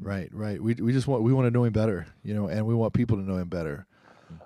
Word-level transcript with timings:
Right, 0.00 0.28
right. 0.32 0.62
We 0.62 0.74
we 0.74 0.92
just 0.92 1.08
want 1.08 1.24
we 1.24 1.32
want 1.32 1.46
to 1.46 1.50
know 1.50 1.64
him 1.64 1.72
better, 1.72 2.06
you 2.22 2.32
know, 2.32 2.46
and 2.46 2.64
we 2.66 2.74
want 2.74 2.94
people 2.94 3.16
to 3.16 3.22
know 3.22 3.36
him 3.36 3.48
better. 3.48 3.84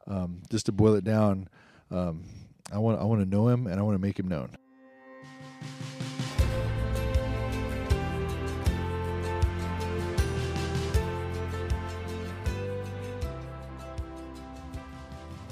Um, 0.07 0.41
just 0.51 0.67
to 0.67 0.73
boil 0.73 0.95
it 0.95 1.05
down, 1.05 1.49
um, 1.91 2.25
I 2.73 2.79
want 2.79 2.99
I 2.99 3.05
want 3.05 3.21
to 3.21 3.29
know 3.29 3.49
him 3.49 3.67
and 3.67 3.79
I 3.79 3.83
want 3.83 3.95
to 3.95 4.01
make 4.01 4.19
him 4.19 4.29
known. 4.29 4.57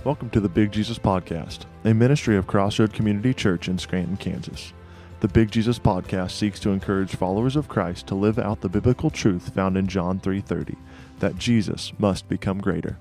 Welcome 0.02 0.30
to 0.30 0.40
the 0.40 0.48
Big 0.48 0.72
Jesus 0.72 0.98
Podcast, 0.98 1.66
a 1.84 1.92
ministry 1.92 2.38
of 2.38 2.46
Crossroad 2.46 2.94
Community 2.94 3.34
Church 3.34 3.68
in 3.68 3.76
Scranton, 3.76 4.16
Kansas. 4.16 4.72
The 5.20 5.28
Big 5.28 5.50
Jesus 5.50 5.78
Podcast 5.78 6.30
seeks 6.30 6.58
to 6.60 6.70
encourage 6.70 7.14
followers 7.14 7.54
of 7.54 7.68
Christ 7.68 8.06
to 8.06 8.14
live 8.14 8.38
out 8.38 8.62
the 8.62 8.70
biblical 8.70 9.10
truth 9.10 9.54
found 9.54 9.76
in 9.76 9.86
John 9.86 10.18
3:30 10.18 10.76
that 11.18 11.36
Jesus 11.36 11.92
must 11.98 12.26
become 12.26 12.58
greater. 12.58 12.96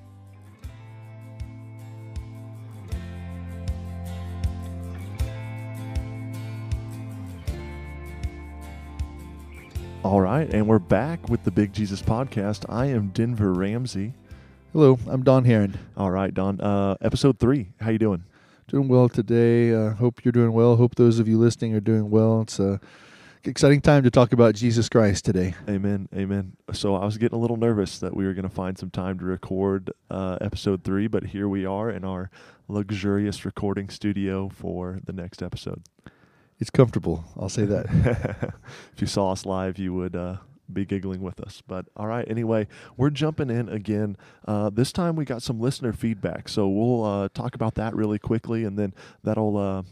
All 10.04 10.20
right, 10.20 10.54
and 10.54 10.68
we're 10.68 10.80
back 10.80 11.30
with 11.30 11.46
the 11.46 11.52
Big 11.52 11.72
Jesus 11.72 12.02
Podcast. 12.02 12.66
I 12.68 12.88
am 12.88 13.12
Denver 13.14 13.54
Ramsey. 13.54 14.14
Hello, 14.74 15.00
I'm 15.08 15.24
Don 15.24 15.46
Heron. 15.46 15.80
All 15.96 16.12
right, 16.12 16.34
Don. 16.34 16.60
Uh, 16.60 16.98
episode 17.00 17.40
three. 17.40 17.70
How 17.80 17.92
you 17.92 17.98
doing? 17.98 18.26
Doing 18.70 18.88
well 18.88 19.10
today. 19.10 19.74
Uh, 19.74 19.96
hope 19.96 20.24
you're 20.24 20.32
doing 20.32 20.54
well. 20.54 20.76
Hope 20.76 20.94
those 20.94 21.18
of 21.18 21.28
you 21.28 21.40
listening 21.40 21.74
are 21.74 21.80
doing 21.80 22.12
well. 22.12 22.42
It's 22.42 22.60
a 22.60 22.80
exciting 23.44 23.82
time 23.82 24.04
to 24.04 24.12
talk 24.12 24.32
about 24.32 24.54
Jesus 24.54 24.88
Christ 24.88 25.26
today. 25.26 25.56
Amen. 25.68 26.08
Amen. 26.16 26.56
So 26.74 26.94
I 26.94 27.04
was 27.04 27.18
getting 27.18 27.36
a 27.36 27.42
little 27.42 27.58
nervous 27.58 27.98
that 27.98 28.16
we 28.16 28.28
were 28.28 28.36
going 28.36 28.48
to 28.48 28.54
find 28.54 28.78
some 28.78 28.92
time 28.92 29.18
to 29.18 29.26
record 29.26 29.90
uh, 30.12 30.38
episode 30.40 30.84
three, 30.84 31.08
but 31.08 31.24
here 31.24 31.50
we 31.50 31.66
are 31.66 31.90
in 31.90 32.06
our 32.06 32.30
luxurious 32.68 33.44
recording 33.44 33.90
studio 33.90 34.50
for 34.50 35.00
the 35.04 35.14
next 35.14 35.42
episode. 35.42 35.82
It's 36.60 36.70
comfortable. 36.70 37.26
I'll 37.40 37.50
say 37.50 37.66
that. 37.66 37.88
if 38.94 39.02
you 39.02 39.08
saw 39.08 39.32
us 39.32 39.48
live, 39.48 39.80
you 39.80 39.96
would 39.96 40.16
uh, 40.16 40.38
be 40.74 40.86
giggling 40.86 41.22
with 41.22 41.40
us. 41.40 41.62
But 41.66 41.86
all 41.96 42.08
right, 42.08 42.26
anyway, 42.30 42.68
we're 42.98 43.10
jumping 43.10 43.50
in 43.50 43.70
again. 43.70 44.18
Uh, 44.48 44.70
this 44.70 44.92
time 44.92 45.16
we 45.16 45.26
got 45.26 45.42
some 45.42 45.60
listener 45.60 45.94
feedback, 45.94 46.50
so 46.50 46.68
we'll 46.68 47.04
uh, 47.04 47.30
talk 47.34 47.56
about 47.56 47.76
that 47.76 47.96
really 47.96 48.20
quickly, 48.20 48.64
and 48.64 48.78
then 48.78 48.94
that'll 49.24 49.58
uh, 49.58 49.84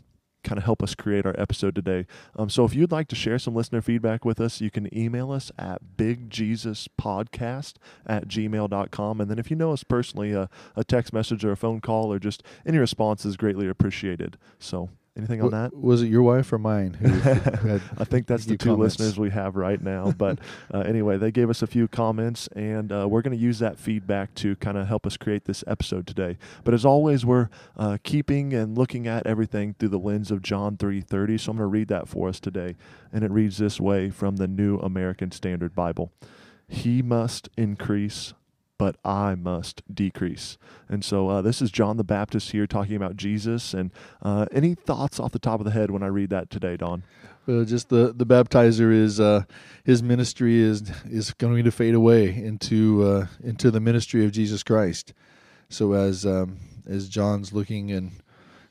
kind 0.44 0.58
of 0.58 0.64
help 0.64 0.81
us 0.81 0.95
create 0.95 1.25
our 1.25 1.36
episode 1.38 1.75
today. 1.75 2.05
Um, 2.36 2.50
so 2.50 2.64
if 2.64 2.73
you'd 2.73 2.92
like 2.92 3.08
to 3.09 3.16
share 3.16 3.38
some 3.38 3.53
listener 3.53 3.81
feedback 3.81 4.23
with 4.23 4.39
us, 4.39 4.61
you 4.61 4.72
can 4.72 4.95
email 4.98 5.31
us 5.31 5.52
at 5.59 5.81
bigjesuspodcast 5.98 7.73
at 8.05 8.28
gmail.com. 8.28 9.22
And 9.22 9.30
then 9.30 9.39
if 9.39 9.50
you 9.50 9.58
know 9.58 9.73
us 9.73 9.83
personally, 9.83 10.33
uh, 10.33 10.48
a 10.75 10.83
text 10.83 11.11
message 11.11 11.44
or 11.44 11.52
a 11.52 11.58
phone 11.58 11.81
call 11.81 12.14
or 12.14 12.20
just 12.20 12.44
any 12.66 12.78
response 12.78 13.25
is 13.25 13.36
greatly 13.36 13.67
appreciated. 13.67 14.38
So 14.58 14.89
Anything 15.18 15.42
on 15.42 15.50
that? 15.50 15.73
Was 15.73 16.04
it 16.04 16.08
your 16.08 16.22
wife 16.22 16.54
or 16.54 16.60
mine? 16.60 16.94
Who, 16.94 17.08
I 17.98 18.04
think 18.04 18.28
that's 18.28 18.46
the 18.46 18.56
two 18.56 18.70
comments? 18.70 19.00
listeners 19.00 19.18
we 19.18 19.32
have 19.32 19.56
right 19.56 19.82
now. 19.82 20.12
But 20.12 20.38
uh, 20.73 20.80
anyway, 20.80 21.18
they 21.18 21.32
gave 21.32 21.50
us 21.50 21.64
a 21.64 21.68
few 21.68 21.88
comments, 21.88 22.48
and 22.56 22.92
uh, 22.92 23.08
we're 23.10 23.23
going 23.23 23.36
to 23.36 23.44
use 23.44 23.58
that 23.58 23.80
feedback 23.80 24.36
to 24.36 24.56
kind 24.58 24.78
of 24.78 24.88
help 24.88 25.08
us 25.08 25.18
create 25.18 25.45
this 25.45 25.64
episode 25.66 26.06
today. 26.06 26.38
But 26.64 26.76
as 26.76 26.86
always, 26.86 27.26
we're 27.26 27.50
uh, 27.76 27.98
keeping 28.04 28.54
and 28.54 28.78
looking 28.78 29.08
at 29.08 29.26
everything 29.26 29.73
through 29.80 29.90
the 29.90 29.98
lens 30.00 30.30
of 30.30 30.44
John 30.44 30.78
three 30.78 31.02
thirty. 31.02 31.38
So 31.40 31.52
I'm 31.52 31.58
going 31.58 31.66
to 31.66 31.72
read 31.72 31.88
that 31.88 32.08
for 32.08 32.30
us 32.30 32.40
today, 32.40 32.76
and 33.12 33.23
it 33.23 33.32
reads 33.32 33.58
this 33.58 33.80
way 33.80 34.12
from 34.12 34.36
the 34.36 34.48
New 34.48 34.78
American 34.78 35.32
Standard 35.32 35.73
Bible: 35.73 36.12
He 36.68 37.02
must 37.02 37.50
increase, 37.58 38.36
but 38.78 38.97
I 39.03 39.36
must 39.36 39.81
decrease. 39.94 40.58
And 40.89 41.03
so 41.03 41.30
uh, 41.30 41.42
this 41.42 41.61
is 41.61 41.72
John 41.72 41.97
the 41.97 42.03
Baptist 42.03 42.52
here 42.52 42.67
talking 42.67 42.95
about 42.95 43.17
Jesus. 43.17 43.73
And 43.73 43.92
uh, 44.21 44.45
any 44.52 44.76
thoughts 44.76 45.20
off 45.20 45.32
the 45.32 45.39
top 45.39 45.60
of 45.60 45.65
the 45.65 45.71
head 45.71 45.92
when 45.92 46.04
I 46.04 46.08
read 46.08 46.30
that 46.30 46.49
today, 46.49 46.77
Don? 46.77 47.04
Well, 47.48 47.64
just 47.64 47.88
the 47.88 48.14
the 48.14 48.26
baptizer 48.26 48.92
is 48.92 49.21
uh, 49.21 49.43
his 49.86 50.04
ministry 50.04 50.60
is 50.60 50.83
is 51.05 51.32
going 51.32 51.64
to 51.64 51.71
fade 51.71 51.95
away 51.95 52.36
into 52.36 53.04
uh, 53.04 53.27
into 53.42 53.71
the 53.71 53.80
ministry 53.80 54.26
of 54.26 54.33
Jesus 54.33 54.64
Christ. 54.64 55.14
So 55.70 55.94
as 55.94 56.26
um, 56.26 56.58
as 56.86 57.08
John's 57.08 57.54
looking 57.54 57.89
and 57.92 58.11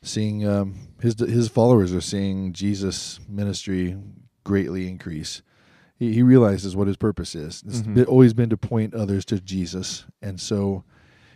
seeing 0.03 0.47
um, 0.47 0.89
his 1.01 1.19
his 1.19 1.49
followers 1.49 1.95
are 1.95 2.03
seeing 2.03 2.53
Jesus' 2.53 3.19
ministry 3.27 3.97
greatly 4.45 4.89
increase. 4.89 5.41
He, 5.99 6.13
he 6.13 6.23
realizes 6.23 6.77
what 6.77 6.87
his 6.89 6.97
purpose 6.97 7.35
is. 7.35 7.63
It's 7.67 7.81
Mhm. 7.83 7.95
been, 7.95 8.05
always 8.05 8.35
been 8.35 8.51
to 8.51 8.57
point 8.57 8.95
others 8.95 9.25
to 9.27 9.41
Jesus, 9.41 10.05
and 10.23 10.41
so 10.41 10.85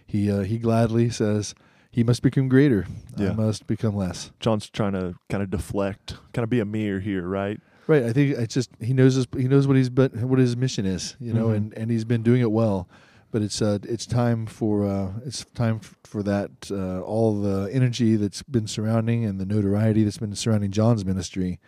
he 0.07 0.31
uh, 0.31 0.41
he 0.41 0.59
gladly 0.59 1.09
says 1.11 1.55
he 1.91 2.05
must 2.05 2.23
become 2.23 2.49
greater. 2.49 2.87
Yeah. 3.17 3.31
I 3.31 3.35
must 3.35 3.67
become 3.67 3.97
less. 3.97 4.31
John's 4.41 4.69
trying 4.69 4.93
to 4.93 5.15
kind 5.29 5.43
of 5.43 5.51
deflect, 5.51 6.17
kind 6.35 6.45
of 6.45 6.51
be 6.51 6.61
a 6.61 6.65
mirror 6.65 7.01
here, 7.01 7.27
right? 7.27 7.59
Right. 7.87 8.05
I 8.05 8.13
think 8.13 8.37
it's 8.37 8.55
just 8.55 8.71
he 8.81 8.93
knows 8.93 9.15
his 9.15 9.27
he 9.37 9.49
knows 9.49 9.67
what 9.67 9.77
he's 9.77 9.89
but 9.91 10.15
what 10.17 10.39
his 10.39 10.57
mission 10.57 10.85
is, 10.87 11.17
you 11.19 11.33
know, 11.33 11.49
Mhm. 11.49 11.57
and, 11.57 11.75
and 11.79 11.91
he's 11.91 12.05
been 12.05 12.23
doing 12.23 12.41
it 12.43 12.51
well. 12.53 12.89
But 13.33 13.43
it's 13.43 13.63
uh 13.63 13.79
it's 13.85 14.07
time 14.07 14.45
for 14.47 14.85
uh 14.85 15.13
it's 15.25 15.45
time 15.55 15.81
for 16.05 16.23
that 16.25 16.51
uh, 16.71 17.01
all 17.01 17.41
the 17.41 17.71
energy 17.73 18.17
that's 18.17 18.43
been 18.43 18.67
surrounding 18.67 19.25
and 19.25 19.41
the 19.41 19.47
notoriety 19.47 20.03
that's 20.05 20.19
been 20.19 20.35
surrounding 20.35 20.71
John's 20.73 21.05
ministry. 21.05 21.61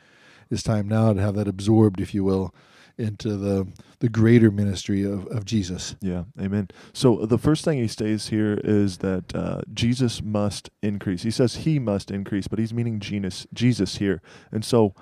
It's 0.51 0.63
time 0.65 0.89
now 0.89 1.13
to 1.13 1.21
have 1.21 1.35
that 1.37 1.47
absorbed, 1.49 2.01
if 2.01 2.13
you 2.15 2.25
will, 2.25 2.53
into 2.99 3.37
the 3.37 3.67
the 4.01 4.09
greater 4.09 4.51
ministry 4.51 5.05
of, 5.05 5.27
of 5.29 5.45
Jesus. 5.45 5.95
Yeah, 6.01 6.25
amen. 6.41 6.69
So 6.93 7.25
the 7.25 7.39
first 7.39 7.65
thing 7.65 7.79
he 7.79 7.89
states 7.89 8.29
here 8.29 8.61
is 8.65 8.99
that 8.99 9.35
uh, 9.35 9.63
Jesus 9.73 10.21
must 10.23 10.71
increase. 10.83 11.23
He 11.23 11.31
says 11.31 11.57
he 11.57 11.79
must 11.79 12.11
increase, 12.11 12.49
but 12.49 12.59
he's 12.59 12.75
meaning 12.75 12.99
genus, 12.99 13.47
Jesus 13.55 13.97
here. 13.97 14.21
And 14.51 14.65
so, 14.65 14.95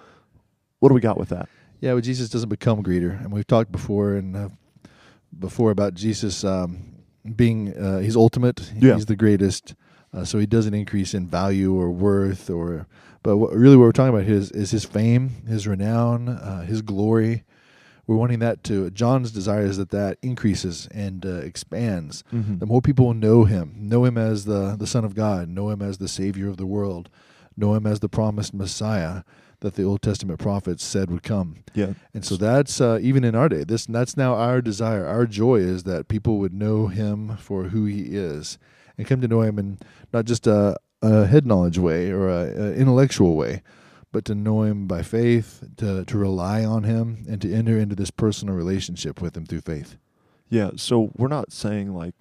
what 0.81 0.91
do 0.91 0.95
we 0.95 1.01
got 1.01 1.19
with 1.19 1.31
that? 1.31 1.49
Yeah, 1.81 1.95
but 1.95 2.05
Jesus 2.05 2.29
doesn't 2.29 2.51
become 2.51 2.83
greater, 2.83 3.11
and 3.11 3.33
we've 3.33 3.47
talked 3.47 3.73
before 3.73 4.15
and 4.15 4.37
uh, 4.37 4.49
before 5.39 5.71
about 5.71 5.95
Jesus 5.95 6.45
um, 6.45 6.95
being 7.37 7.75
uh, 7.77 8.01
he's 8.01 8.17
ultimate. 8.17 8.71
Yeah. 8.77 8.95
He's 8.95 9.07
the 9.07 9.17
greatest, 9.17 9.75
uh, 10.13 10.25
so 10.25 10.39
he 10.39 10.47
doesn't 10.47 10.75
increase 10.75 11.15
in 11.15 11.27
value 11.27 11.75
or 11.75 11.91
worth 11.91 12.51
or. 12.51 12.87
But 13.23 13.37
what, 13.37 13.53
really, 13.53 13.77
what 13.77 13.85
we're 13.85 13.93
talking 13.93 14.15
about 14.15 14.27
here 14.27 14.37
is, 14.37 14.51
is 14.53 14.71
his 14.71 14.87
fame, 14.87 15.29
his 15.47 15.67
renown, 15.67 16.29
uh, 16.29 16.63
his 16.63 16.81
glory. 16.81 17.45
We're 18.11 18.17
wanting 18.17 18.41
that 18.41 18.65
to. 18.65 18.91
John's 18.91 19.31
desire 19.31 19.63
is 19.63 19.77
that 19.77 19.91
that 19.91 20.19
increases 20.21 20.89
and 20.91 21.25
uh, 21.25 21.29
expands. 21.29 22.25
Mm-hmm. 22.33 22.59
The 22.59 22.67
more 22.67 22.83
people 22.83 23.15
know 23.15 23.45
him, 23.45 23.77
know 23.79 24.05
him 24.05 24.19
as 24.19 24.47
the 24.47 24.75
the 24.77 24.89
Son 24.89 25.05
of 25.05 25.15
God, 25.15 25.49
know 25.49 25.71
him 25.71 25.81
as 25.81 25.99
the 25.99 26.09
Savior 26.09 26.49
of 26.49 26.57
the 26.57 26.67
world, 26.67 27.09
know 27.57 27.73
him 27.75 27.87
as 27.87 28.01
the 28.01 28.09
promised 28.09 28.53
Messiah 28.53 29.23
that 29.61 29.77
the 29.77 29.85
Old 29.85 30.03
Testament 30.03 30.41
prophets 30.41 30.83
said 30.83 31.09
would 31.09 31.23
come. 31.23 31.63
Yeah. 31.73 31.93
And 32.13 32.25
so 32.25 32.35
that's 32.35 32.81
uh, 32.81 32.99
even 33.01 33.23
in 33.23 33.37
our 33.37 33.49
day. 33.49 33.63
This 33.63 33.87
that's 33.87 34.17
now 34.17 34.35
our 34.35 34.61
desire. 34.61 35.07
Our 35.07 35.25
joy 35.25 35.61
is 35.61 35.85
that 35.85 36.09
people 36.09 36.39
would 36.39 36.53
know 36.53 36.89
Him 36.89 37.37
for 37.37 37.67
who 37.69 37.85
He 37.85 38.17
is, 38.17 38.59
and 38.99 39.07
come 39.07 39.21
to 39.21 39.29
know 39.29 39.43
Him 39.43 39.57
in 39.57 39.79
not 40.13 40.25
just 40.25 40.49
a, 40.49 40.77
a 41.01 41.27
head 41.27 41.47
knowledge 41.47 41.79
way 41.79 42.11
or 42.11 42.29
a, 42.29 42.51
a 42.51 42.73
intellectual 42.73 43.37
way, 43.37 43.63
but 44.13 44.25
to 44.27 44.35
know 44.35 44.63
Him 44.63 44.87
by 44.87 45.03
faith, 45.03 45.65
to 45.79 46.05
to 46.05 46.19
rely 46.19 46.65
on 46.65 46.85
Him, 46.85 47.25
and 47.29 47.41
to 47.43 47.53
enter 47.53 47.79
into 47.79 47.95
this 47.95 48.11
personal 48.11 48.55
relationship 48.55 49.21
with 49.21 49.37
Him 49.37 49.47
through 49.47 49.61
faith. 49.63 49.97
Yeah. 50.49 50.71
So 50.77 51.13
we're 51.17 51.29
not 51.29 51.53
saying 51.53 51.95
like 51.95 52.15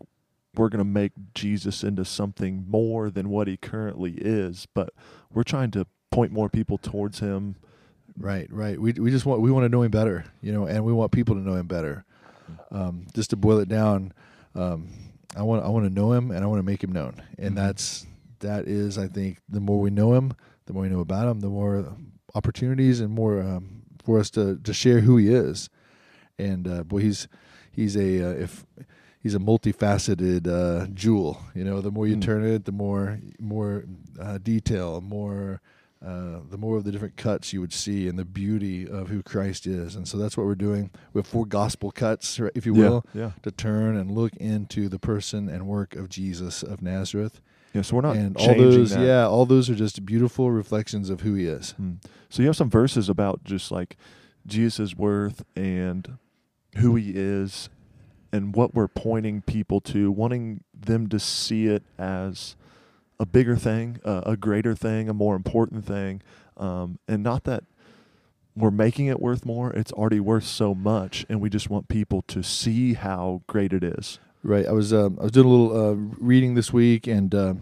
we're 0.56 0.70
going 0.70 0.80
to 0.80 0.84
make 0.86 1.12
Jesus 1.34 1.84
into 1.84 2.04
something 2.06 2.66
more 2.68 3.10
than 3.10 3.30
what 3.30 3.48
he 3.48 3.56
currently 3.56 4.14
is, 4.18 4.68
but 4.74 4.90
we're 5.32 5.44
trying 5.44 5.72
to 5.72 5.86
point 6.12 6.32
more 6.32 6.50
people 6.50 6.78
towards 6.78 7.20
him. 7.20 7.56
Right, 8.18 8.52
right. 8.52 8.80
We 8.80 8.92
we 8.94 9.12
just 9.12 9.26
want 9.26 9.42
we 9.42 9.52
want 9.52 9.64
to 9.66 9.70
know 9.70 9.82
Him 9.84 9.92
better, 9.92 10.26
you 10.42 10.52
know, 10.52 10.66
and 10.66 10.84
we 10.84 10.92
want 10.92 11.12
people 11.12 11.36
to 11.36 11.42
know 11.42 11.54
Him 11.56 11.68
better. 11.68 12.04
Um, 12.72 13.06
just 13.14 13.30
to 13.30 13.36
boil 13.38 13.60
it 13.60 13.70
down, 13.70 14.12
um, 14.56 14.90
I 15.38 15.44
want 15.44 15.64
I 15.64 15.70
want 15.70 15.86
to 15.86 15.94
know 15.94 16.12
Him 16.12 16.32
and 16.32 16.44
I 16.44 16.48
want 16.48 16.60
to 16.60 16.64
make 16.64 16.84
Him 16.84 16.92
known, 16.92 17.22
and 17.38 17.52
Mhm. 17.54 17.56
that's 17.56 18.06
that 18.40 18.68
is 18.68 18.98
I 18.98 19.08
think 19.08 19.38
the 19.48 19.62
more 19.62 19.80
we 19.80 19.90
know 19.92 20.16
Him, 20.16 20.34
the 20.70 20.74
more 20.74 20.84
we 20.84 20.90
know 20.90 21.00
about 21.00 21.28
Him, 21.28 21.40
the 21.40 21.50
more 21.50 21.98
opportunities 22.36 23.00
and 23.00 23.12
more 23.12 23.42
um, 23.42 23.82
for 24.04 24.20
us 24.20 24.30
to 24.32 24.58
to 24.64 24.72
share 24.74 25.00
who 25.02 25.18
He 25.18 25.30
is. 25.34 25.68
And 26.38 26.68
uh, 26.68 26.84
boy, 26.84 27.00
he's 27.00 27.28
he's 27.72 27.98
a 27.98 28.24
uh, 28.24 28.34
if 28.34 28.66
he's 29.22 29.34
a 29.34 29.40
multifaceted 29.40 30.48
uh, 30.48 30.86
jewel. 30.94 31.42
You 31.56 31.64
know, 31.64 31.82
the 31.82 31.90
more 31.92 32.06
you 32.08 32.16
Mm. 32.18 32.22
turn 32.22 32.46
it, 32.46 32.66
the 32.66 32.72
more 32.72 33.20
more 33.40 33.86
uh, 34.20 34.38
detail, 34.38 35.02
more 35.02 35.60
uh, 36.06 36.40
the 36.50 36.58
more 36.58 36.78
of 36.78 36.84
the 36.86 36.92
different 36.94 37.18
cuts 37.18 37.52
you 37.52 37.60
would 37.62 37.74
see, 37.74 38.08
and 38.08 38.18
the 38.18 38.24
beauty 38.24 38.88
of 38.88 39.10
who 39.10 39.22
Christ 39.24 39.66
is. 39.68 39.96
And 39.96 40.08
so 40.08 40.18
that's 40.18 40.38
what 40.38 40.46
we're 40.46 40.56
doing. 40.56 40.92
We 41.14 41.20
have 41.20 41.28
four 41.28 41.46
gospel 41.48 41.92
cuts, 41.92 42.40
if 42.56 42.66
you 42.66 42.74
will, 42.76 43.04
Yeah. 43.14 43.22
Yeah. 43.22 43.32
to 43.42 43.52
turn 43.52 43.98
and 43.98 44.12
look 44.12 44.34
into 44.38 44.88
the 44.88 45.00
person 45.00 45.50
and 45.50 45.68
work 45.68 45.96
of 45.98 46.08
Jesus 46.08 46.64
of 46.64 46.82
Nazareth. 46.82 47.42
Yeah. 47.74 47.82
So 47.84 47.96
we're 47.96 48.02
not 48.02 48.16
and 48.16 48.36
all 48.38 48.56
those, 48.56 48.92
that. 48.92 49.06
yeah, 49.06 49.28
all 49.28 49.46
those 49.46 49.70
are 49.70 49.76
just 49.76 50.06
beautiful 50.06 50.52
reflections 50.52 51.10
of 51.10 51.22
who 51.22 51.36
He 51.36 51.46
is. 51.46 51.72
Hmm. 51.72 51.94
So 52.30 52.42
you 52.42 52.48
have 52.48 52.56
some 52.56 52.70
verses 52.70 53.10
about 53.10 53.44
just 53.44 53.72
like 53.72 53.98
Jesus' 54.46 54.96
worth 54.96 55.44
and 55.56 56.18
who 56.78 56.96
he 56.96 57.12
is 57.16 57.70
and 58.32 58.56
what 58.56 58.76
we're 58.76 58.88
pointing 58.88 59.42
people 59.42 59.82
to, 59.82 60.12
wanting 60.12 60.64
them 60.74 61.08
to 61.10 61.20
see 61.20 61.68
it 61.68 61.84
as 61.98 62.56
a 63.20 63.26
bigger 63.26 63.56
thing, 63.56 64.00
uh, 64.06 64.22
a 64.26 64.38
greater 64.38 64.76
thing, 64.76 65.10
a 65.10 65.14
more 65.14 65.36
important 65.36 65.86
thing, 65.86 66.22
um, 66.58 67.00
and 67.08 67.24
not 67.24 67.44
that 67.46 67.64
we're 68.56 68.72
making 68.72 69.08
it 69.08 69.20
worth 69.20 69.46
more. 69.46 69.72
It's 69.72 69.92
already 69.92 70.20
worth 70.20 70.46
so 70.46 70.76
much, 70.76 71.26
and 71.28 71.42
we 71.42 71.50
just 71.50 71.70
want 71.70 71.88
people 71.88 72.22
to 72.24 72.44
see 72.44 72.94
how 72.94 73.42
great 73.48 73.74
it 73.74 73.84
is. 73.84 74.20
Right. 74.44 74.66
I 74.66 74.72
was 74.72 74.94
um, 74.94 75.18
I 75.20 75.24
was 75.24 75.32
doing 75.34 75.46
a 75.48 75.50
little 75.50 75.76
uh, 75.90 75.94
reading 76.20 76.56
this 76.56 76.72
week, 76.72 77.08
and 77.08 77.34
uh, 77.36 77.54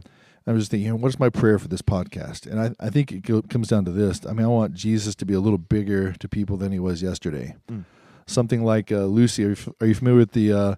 I 0.45 0.51
was 0.51 0.67
thinking, 0.67 1.01
what 1.01 1.09
is 1.09 1.19
my 1.19 1.29
prayer 1.29 1.57
for 1.57 1.67
this 1.67 1.81
podcast? 1.81 2.45
And 2.45 2.59
I, 2.59 2.71
I 2.79 2.89
think 2.89 3.11
it 3.11 3.23
go- 3.23 3.41
comes 3.41 3.67
down 3.67 3.83
to 3.85 3.91
this. 3.91 4.25
I 4.25 4.33
mean, 4.33 4.45
I 4.45 4.49
want 4.49 4.73
Jesus 4.75 5.15
to 5.15 5.25
be 5.25 5.33
a 5.33 5.39
little 5.39 5.57
bigger 5.57 6.13
to 6.13 6.29
people 6.29 6.55
than 6.55 6.71
he 6.71 6.79
was 6.79 7.01
yesterday. 7.01 7.55
Mm. 7.69 7.85
Something 8.27 8.63
like 8.63 8.91
uh, 8.91 9.05
Lucy. 9.05 9.43
Are 9.43 9.47
you, 9.47 9.53
f- 9.53 9.69
are 9.81 9.87
you 9.87 9.95
familiar 9.95 10.19
with 10.19 10.31
the 10.33 10.53
uh, 10.53 10.75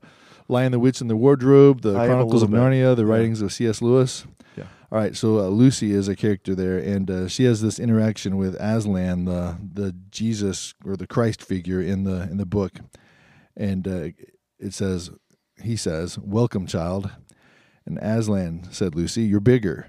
Lion, 0.48 0.72
the 0.72 0.80
Witch, 0.80 1.01
and 1.01 1.10
the 1.10 1.18
Wardrobe, 1.18 1.81
the 1.81 1.98
I 1.98 2.06
Chronicles 2.07 2.44
of 2.44 2.51
bit. 2.51 2.60
Narnia, 2.60 2.96
the 2.96 3.04
Yeah. 3.06 3.12
writings 3.12 3.42
of 3.42 3.51
C.S. 3.51 3.81
Lewis? 3.81 4.25
Yeah. 4.56 4.63
All 4.92 4.98
right. 5.00 5.16
So 5.18 5.40
uh, 5.40 5.48
Lucy 5.50 5.92
is 5.92 6.07
a 6.07 6.16
character 6.16 6.56
there, 6.56 6.78
and 6.80 7.12
uh, 7.12 7.28
she 7.28 7.44
has 7.44 7.62
this 7.62 7.78
interaction 7.78 8.38
with 8.38 8.56
Aslan, 8.56 9.25
the 9.25 9.57
the 9.74 9.94
Jesus 10.12 10.74
or 10.86 10.96
the 10.96 11.07
Christ 11.07 11.42
figure 11.44 11.81
in 11.81 12.06
the 12.06 12.22
in 12.24 12.38
the 12.38 12.46
book, 12.46 12.80
and 13.57 13.88
uh, 13.88 14.07
it 14.60 14.74
says, 14.74 15.10
he 15.61 15.75
says, 15.75 16.17
"Welcome, 16.19 16.67
child." 16.67 17.11
And 17.89 17.97
Aslan 17.97 18.67
said, 18.71 18.94
Lucy, 18.94 19.23
you're 19.23 19.39
bigger. 19.39 19.88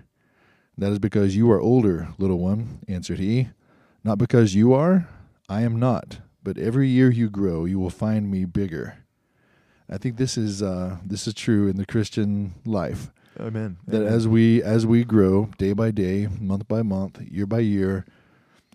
That 0.79 0.91
is 0.91 0.99
because 0.99 1.37
you 1.37 1.51
are 1.51 1.61
older, 1.61 2.09
little 2.17 2.39
one, 2.39 2.79
answered 2.89 3.19
he. 3.19 3.51
Not 4.03 4.17
because 4.17 4.55
you 4.55 4.73
are, 4.73 5.07
I 5.51 5.61
am 5.61 5.79
not. 5.79 6.21
But 6.43 6.57
every 6.57 6.89
year 6.89 7.11
you 7.11 7.29
grow, 7.29 7.67
you 7.67 7.79
will 7.79 7.91
find 7.91 8.31
me 8.31 8.47
bigger. 8.47 9.05
I 9.91 9.99
think 9.99 10.17
this 10.17 10.39
is 10.39 10.63
uh, 10.63 10.97
this 11.05 11.27
is 11.27 11.35
true 11.35 11.69
in 11.69 11.77
the 11.77 11.85
Christian 11.85 12.55
life. 12.65 13.11
Amen. 13.39 13.77
That 13.87 14.03
Amen. 14.03 14.13
as 14.13 14.27
we 14.27 14.63
as 14.63 14.87
we 14.87 15.05
grow 15.05 15.51
day 15.59 15.75
by 15.75 15.91
day, 15.91 16.29
month 16.41 16.67
by 16.67 16.81
month, 16.81 17.21
year 17.21 17.45
by 17.45 17.59
year, 17.59 18.07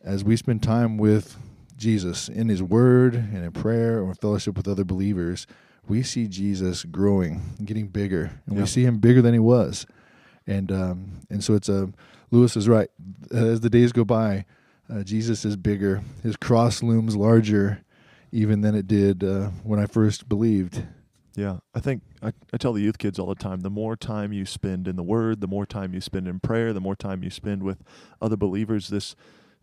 as 0.03 0.23
we 0.23 0.35
spend 0.35 0.61
time 0.61 0.97
with 0.97 1.37
Jesus 1.77 2.29
in 2.29 2.49
His 2.49 2.61
Word 2.61 3.15
and 3.15 3.43
in 3.43 3.51
prayer 3.51 4.01
or 4.01 4.13
fellowship 4.13 4.55
with 4.55 4.67
other 4.67 4.83
believers, 4.83 5.47
we 5.87 6.03
see 6.03 6.27
Jesus 6.27 6.83
growing, 6.83 7.41
getting 7.63 7.87
bigger, 7.87 8.31
and 8.45 8.55
Yeah. 8.55 8.61
we 8.63 8.67
see 8.67 8.83
Him 8.83 8.97
bigger 8.99 9.21
than 9.21 9.33
He 9.33 9.39
was, 9.39 9.85
and 10.47 10.71
um, 10.71 11.11
and 11.29 11.43
so 11.43 11.53
it's 11.53 11.69
a 11.69 11.91
Lewis 12.31 12.57
is 12.57 12.67
right. 12.67 12.89
As 13.31 13.61
the 13.61 13.69
days 13.69 13.91
go 13.91 14.03
by, 14.03 14.45
uh, 14.89 15.03
Jesus 15.03 15.45
is 15.45 15.55
bigger. 15.55 16.01
His 16.23 16.35
cross 16.35 16.81
looms 16.83 17.15
larger, 17.15 17.83
even 18.31 18.61
than 18.61 18.75
it 18.75 18.87
did 18.87 19.23
uh, 19.23 19.49
when 19.63 19.79
I 19.79 19.85
first 19.85 20.27
believed. 20.27 20.83
Yeah, 21.35 21.57
I 21.73 21.81
think 21.81 22.01
I, 22.23 22.31
I 22.53 22.57
tell 22.57 22.71
the 22.73 22.81
youth 22.81 22.97
kids 22.97 23.19
all 23.19 23.27
the 23.27 23.35
time 23.35 23.59
the 23.61 23.69
more 23.69 23.95
time 23.97 24.31
you 24.31 24.45
spend 24.45 24.87
in 24.87 24.95
the 24.95 25.03
Word, 25.03 25.41
the 25.41 25.47
more 25.47 25.65
time 25.65 25.93
you 25.93 25.99
spend 26.01 26.27
in 26.27 26.39
prayer, 26.39 26.71
the 26.73 26.79
more 26.81 26.95
time 26.95 27.23
you 27.23 27.29
spend 27.29 27.61
with 27.63 27.83
other 28.21 28.37
believers, 28.37 28.87
this 28.87 29.15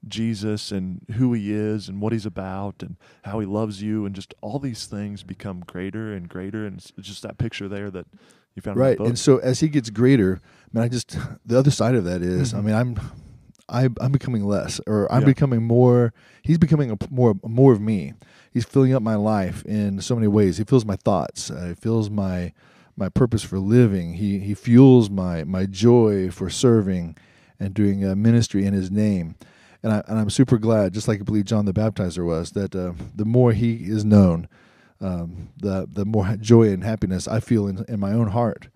Jesus 0.06 0.72
and 0.72 1.04
who 1.16 1.32
He 1.32 1.52
is 1.52 1.88
and 1.88 2.00
what 2.00 2.12
He's 2.12 2.26
about 2.26 2.82
and 2.82 2.96
how 3.22 3.40
He 3.40 3.46
loves 3.46 3.82
you, 3.82 4.04
and 4.06 4.14
just 4.14 4.34
all 4.40 4.58
these 4.58 4.86
things 4.86 5.22
become 5.22 5.60
greater 5.66 6.12
and 6.12 6.28
greater. 6.28 6.66
And 6.66 6.78
it's 6.78 6.92
just 7.00 7.22
that 7.22 7.38
picture 7.38 7.68
there 7.68 7.90
that 7.90 8.06
you 8.54 8.62
found 8.62 8.78
right. 8.78 8.98
And 8.98 9.18
so 9.18 9.38
as 9.38 9.60
he 9.60 9.68
gets 9.68 9.88
greater 9.90 10.40
I 10.42 10.78
mean, 10.78 10.84
i 10.84 10.88
just 10.88 11.16
the 11.46 11.58
other 11.58 11.70
side 11.70 11.94
of 11.94 12.04
that 12.04 12.22
is, 12.22 12.52
i 12.54 12.58
Mhm. 12.58 12.64
mean 12.64 12.74
i'm 12.74 13.00
I, 13.68 13.88
i'm 14.00 14.12
becoming 14.12 14.44
less 14.44 14.80
or 14.86 15.10
i'm 15.10 15.20
Yeah. 15.22 15.26
becoming 15.26 15.62
more 15.62 16.12
he's 16.42 16.58
becoming 16.58 16.90
a 16.90 16.96
more 17.10 17.34
more 17.44 17.72
of 17.72 17.80
me. 17.80 18.12
He's 18.52 18.66
filling 18.66 18.92
up 18.92 19.02
my 19.02 19.14
life 19.14 19.64
in 19.64 20.02
so 20.02 20.14
many 20.14 20.26
ways. 20.28 20.58
He 20.58 20.64
fills 20.64 20.84
my 20.84 20.96
thoughts. 20.96 21.50
Uh, 21.50 21.68
he 21.68 21.74
fills 21.74 22.10
my 22.10 22.52
my 22.98 23.08
purpose 23.08 23.42
for 23.42 23.58
living. 23.58 24.14
He 24.14 24.40
he 24.40 24.52
fuels 24.52 25.08
my 25.08 25.44
my 25.44 25.64
joy 25.64 26.30
for 26.30 26.50
serving 26.50 27.16
and 27.58 27.72
doing 27.72 28.04
uh, 28.04 28.14
ministry 28.14 28.66
in 28.66 28.74
his 28.74 28.90
name 28.90 29.36
and, 29.82 29.92
I, 29.92 30.02
and 30.06 30.18
I'm 30.18 30.30
super 30.30 30.58
glad, 30.58 30.94
just 30.94 31.08
like 31.08 31.20
I 31.20 31.24
believe 31.24 31.44
John 31.44 31.64
the 31.64 31.72
Baptizer 31.72 32.24
was, 32.24 32.52
that 32.52 32.74
uh, 32.74 32.92
the 33.14 33.24
more 33.24 33.52
he 33.52 33.74
is 33.74 34.04
known, 34.04 34.48
um, 35.00 35.48
the 35.56 35.88
the 35.90 36.04
more 36.04 36.36
joy 36.40 36.68
and 36.68 36.84
happiness 36.84 37.26
I 37.26 37.40
feel 37.40 37.66
in, 37.66 37.84
in 37.88 37.98
my 37.98 38.12
own 38.12 38.28
heart. 38.28 38.68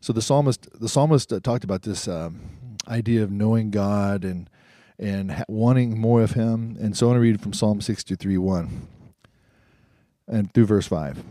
So 0.00 0.12
the 0.12 0.22
psalmist 0.22 0.68
the 0.80 0.88
psalmist 0.88 1.32
uh, 1.32 1.40
talked 1.40 1.64
about 1.64 1.82
this 1.82 2.08
um, 2.08 2.40
idea 2.88 3.22
of 3.22 3.30
knowing 3.30 3.70
God 3.70 4.24
and 4.24 4.50
and 4.98 5.30
ha- 5.30 5.44
wanting 5.48 5.98
more 5.98 6.22
of 6.22 6.32
Him. 6.32 6.76
And 6.80 6.96
so 6.96 7.06
I 7.06 7.08
want 7.10 7.16
to 7.18 7.20
read 7.20 7.40
from 7.40 7.52
Psalm 7.52 7.80
sixty 7.80 8.16
three 8.16 8.38
one 8.38 8.88
and 10.26 10.52
through 10.52 10.66
verse 10.66 10.88
five. 10.88 11.22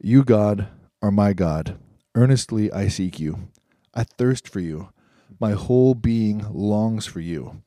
You 0.00 0.24
God 0.24 0.66
are 1.00 1.12
my 1.12 1.32
God. 1.32 1.78
Earnestly 2.14 2.72
I 2.72 2.88
seek 2.88 3.20
you. 3.20 3.48
I 3.94 4.02
thirst 4.02 4.48
for 4.48 4.60
you. 4.60 4.88
My 5.38 5.52
whole 5.52 5.94
being 5.94 6.44
longs 6.52 7.06
for 7.06 7.20
you. 7.20 7.62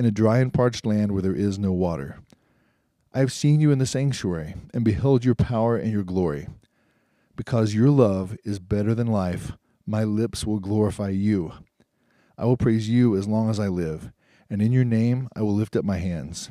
In 0.00 0.06
a 0.06 0.10
dry 0.10 0.38
and 0.38 0.50
parched 0.50 0.86
land 0.86 1.12
where 1.12 1.20
there 1.20 1.34
is 1.34 1.58
no 1.58 1.72
water. 1.72 2.20
I 3.12 3.18
have 3.18 3.30
seen 3.30 3.60
you 3.60 3.70
in 3.70 3.78
the 3.78 3.84
sanctuary 3.84 4.54
and 4.72 4.82
beheld 4.82 5.26
your 5.26 5.34
power 5.34 5.76
and 5.76 5.92
your 5.92 6.04
glory. 6.04 6.48
Because 7.36 7.74
your 7.74 7.90
love 7.90 8.34
is 8.42 8.58
better 8.58 8.94
than 8.94 9.08
life, 9.08 9.52
my 9.86 10.04
lips 10.04 10.46
will 10.46 10.58
glorify 10.58 11.10
you. 11.10 11.52
I 12.38 12.46
will 12.46 12.56
praise 12.56 12.88
you 12.88 13.14
as 13.14 13.28
long 13.28 13.50
as 13.50 13.60
I 13.60 13.68
live, 13.68 14.10
and 14.48 14.62
in 14.62 14.72
your 14.72 14.86
name 14.86 15.28
I 15.36 15.42
will 15.42 15.54
lift 15.54 15.76
up 15.76 15.84
my 15.84 15.98
hands. 15.98 16.48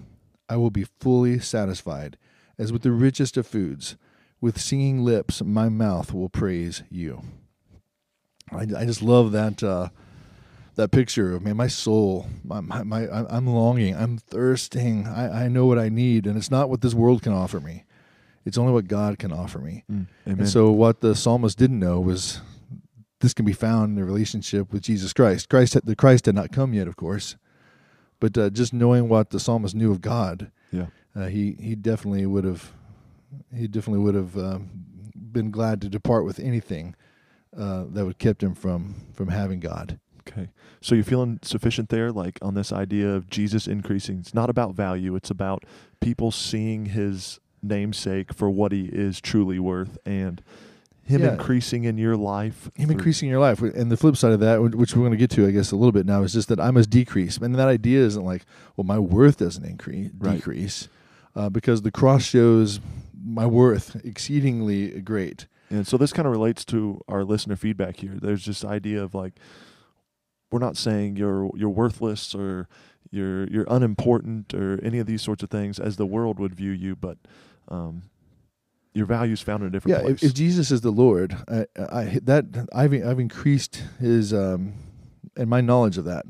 I 0.47 0.55
will 0.57 0.69
be 0.69 0.85
fully 0.99 1.39
satisfied, 1.39 2.19
as 2.59 2.71
with 2.71 2.83
the 2.83 2.91
richest 2.91 3.35
of 3.35 3.47
foods. 3.47 3.97
With 4.39 4.61
singing 4.61 5.03
lips, 5.03 5.41
my 5.41 5.69
mouth 5.69 6.13
will 6.13 6.29
praise 6.29 6.83
you. 6.91 7.23
I, 8.51 8.67
I 8.77 8.85
just 8.85 9.01
love 9.01 9.31
that 9.31 9.63
uh, 9.63 9.89
that 10.79 10.91
picture 10.91 11.35
of 11.35 11.43
man, 11.43 11.57
my 11.57 11.67
soul, 11.67 12.27
my, 12.43 12.61
my, 12.61 12.83
my 12.83 13.07
I'm 13.09 13.47
longing, 13.47 13.95
I'm 13.95 14.17
thirsting. 14.17 15.07
I, 15.07 15.45
I 15.45 15.47
know 15.47 15.65
what 15.65 15.77
I 15.77 15.89
need, 15.89 16.25
and 16.25 16.37
it's 16.37 16.49
not 16.49 16.69
what 16.69 16.81
this 16.81 16.93
world 16.93 17.21
can 17.21 17.33
offer 17.33 17.59
me. 17.59 17.85
It's 18.45 18.57
only 18.57 18.71
what 18.71 18.87
God 18.87 19.19
can 19.19 19.31
offer 19.31 19.59
me. 19.59 19.83
Mm. 19.91 20.07
And 20.25 20.49
so, 20.49 20.71
what 20.71 21.01
the 21.01 21.15
psalmist 21.15 21.57
didn't 21.57 21.79
know 21.79 21.99
was 21.99 22.41
this 23.19 23.33
can 23.33 23.45
be 23.45 23.53
found 23.53 23.97
in 23.97 24.03
a 24.03 24.05
relationship 24.05 24.71
with 24.71 24.81
Jesus 24.81 25.11
Christ. 25.11 25.49
Christ, 25.49 25.73
had, 25.73 25.85
the 25.85 25.95
Christ 25.95 26.25
had 26.25 26.35
not 26.35 26.51
come 26.51 26.73
yet, 26.73 26.87
of 26.87 26.95
course, 26.95 27.35
but 28.19 28.37
uh, 28.37 28.49
just 28.49 28.73
knowing 28.73 29.09
what 29.09 29.31
the 29.31 29.39
psalmist 29.39 29.75
knew 29.75 29.91
of 29.91 30.01
God, 30.01 30.51
yeah. 30.71 30.87
uh, 31.15 31.27
he 31.27 31.57
he 31.59 31.75
definitely 31.75 32.25
would 32.25 32.45
have 32.45 32.71
he 33.53 33.67
definitely 33.67 34.03
would 34.03 34.15
have 34.15 34.37
um, 34.37 34.69
been 35.13 35.51
glad 35.51 35.81
to 35.81 35.89
depart 35.89 36.23
with 36.23 36.39
anything 36.39 36.95
uh, 37.55 37.83
that 37.89 38.05
would 38.05 38.17
kept 38.17 38.41
him 38.41 38.55
from 38.55 38.95
from 39.13 39.27
having 39.27 39.59
God. 39.59 39.99
Okay. 40.31 40.49
So 40.81 40.95
you're 40.95 41.03
feeling 41.03 41.39
sufficient 41.41 41.89
there, 41.89 42.11
like 42.11 42.39
on 42.41 42.53
this 42.53 42.71
idea 42.71 43.09
of 43.09 43.29
Jesus 43.29 43.67
increasing. 43.67 44.19
It's 44.19 44.33
not 44.33 44.49
about 44.49 44.75
value, 44.75 45.15
it's 45.15 45.31
about 45.31 45.63
people 45.99 46.31
seeing 46.31 46.87
his 46.87 47.39
namesake 47.61 48.33
for 48.33 48.49
what 48.49 48.71
he 48.71 48.85
is 48.85 49.19
truly 49.19 49.59
worth 49.59 49.97
and 50.05 50.41
him 51.03 51.21
Yeah. 51.21 51.33
increasing 51.33 51.83
in 51.85 51.97
your 51.97 52.15
life. 52.15 52.69
Him 52.75 52.91
increasing 52.91 53.27
your 53.27 53.39
life, 53.39 53.61
and 53.61 53.91
the 53.91 53.97
flip 53.97 54.15
side 54.15 54.31
of 54.31 54.39
that, 54.41 54.61
which 54.61 54.95
we're 54.95 55.01
going 55.01 55.11
to 55.11 55.17
get 55.17 55.31
to, 55.31 55.47
I 55.47 55.51
guess, 55.51 55.71
a 55.71 55.75
little 55.75 55.91
bit 55.91 56.05
now, 56.05 56.21
is 56.21 56.33
just 56.33 56.47
that 56.49 56.59
I 56.59 56.69
must 56.71 56.89
decrease. 56.91 57.37
And 57.37 57.55
that 57.55 57.67
idea 57.67 57.99
isn't 58.05 58.23
like, 58.23 58.45
well, 58.77 58.85
my 58.85 58.99
worth 58.99 59.37
doesn't 59.37 59.65
increase, 59.65 60.11
Right. 60.19 60.35
decrease, 60.35 60.87
uh, 61.35 61.49
because 61.49 61.81
the 61.81 61.91
cross 61.91 62.23
shows 62.23 62.79
my 63.21 63.45
worth 63.47 63.95
exceedingly 64.05 65.01
great. 65.01 65.47
And 65.71 65.85
so 65.85 65.97
this 65.97 66.13
kind 66.13 66.25
of 66.27 66.31
relates 66.31 66.63
to 66.65 67.01
our 67.07 67.23
listener 67.23 67.55
feedback 67.55 67.97
here. 67.97 68.13
There's 68.21 68.45
this 68.45 68.63
idea 68.63 69.03
of 69.03 69.13
like 69.13 69.33
we're 70.51 70.59
not 70.59 70.77
saying 70.77 71.15
you're 71.15 71.49
you're 71.55 71.69
worthless 71.69 72.33
or 72.35 72.67
you're 73.11 73.47
you're 73.47 73.65
unimportant 73.69 74.53
or 74.53 74.79
any 74.83 74.99
of 74.99 75.07
these 75.07 75.21
sorts 75.21 75.43
of 75.43 75.49
things 75.49 75.79
as 75.79 75.95
the 75.97 76.05
world 76.05 76.39
would 76.39 76.53
view 76.55 76.71
you, 76.71 76.95
but 76.95 77.17
um, 77.67 78.03
your 78.93 79.05
value's 79.05 79.41
found 79.41 79.61
in 79.61 79.67
a 79.67 79.71
different 79.71 79.95
Yeah, 79.97 80.01
place. 80.03 80.23
if, 80.23 80.29
if 80.29 80.33
Jesus 80.35 80.71
is 80.71 80.81
the 80.81 80.91
Lord, 80.91 81.37
I, 81.47 81.65
I 81.77 82.19
that 82.23 82.67
I've 82.73 82.93
I've 82.93 83.19
increased 83.19 83.83
his 83.99 84.33
um, 84.33 84.73
and 85.37 85.49
my 85.49 85.61
knowledge 85.61 85.97
of 85.97 86.05
that, 86.05 86.25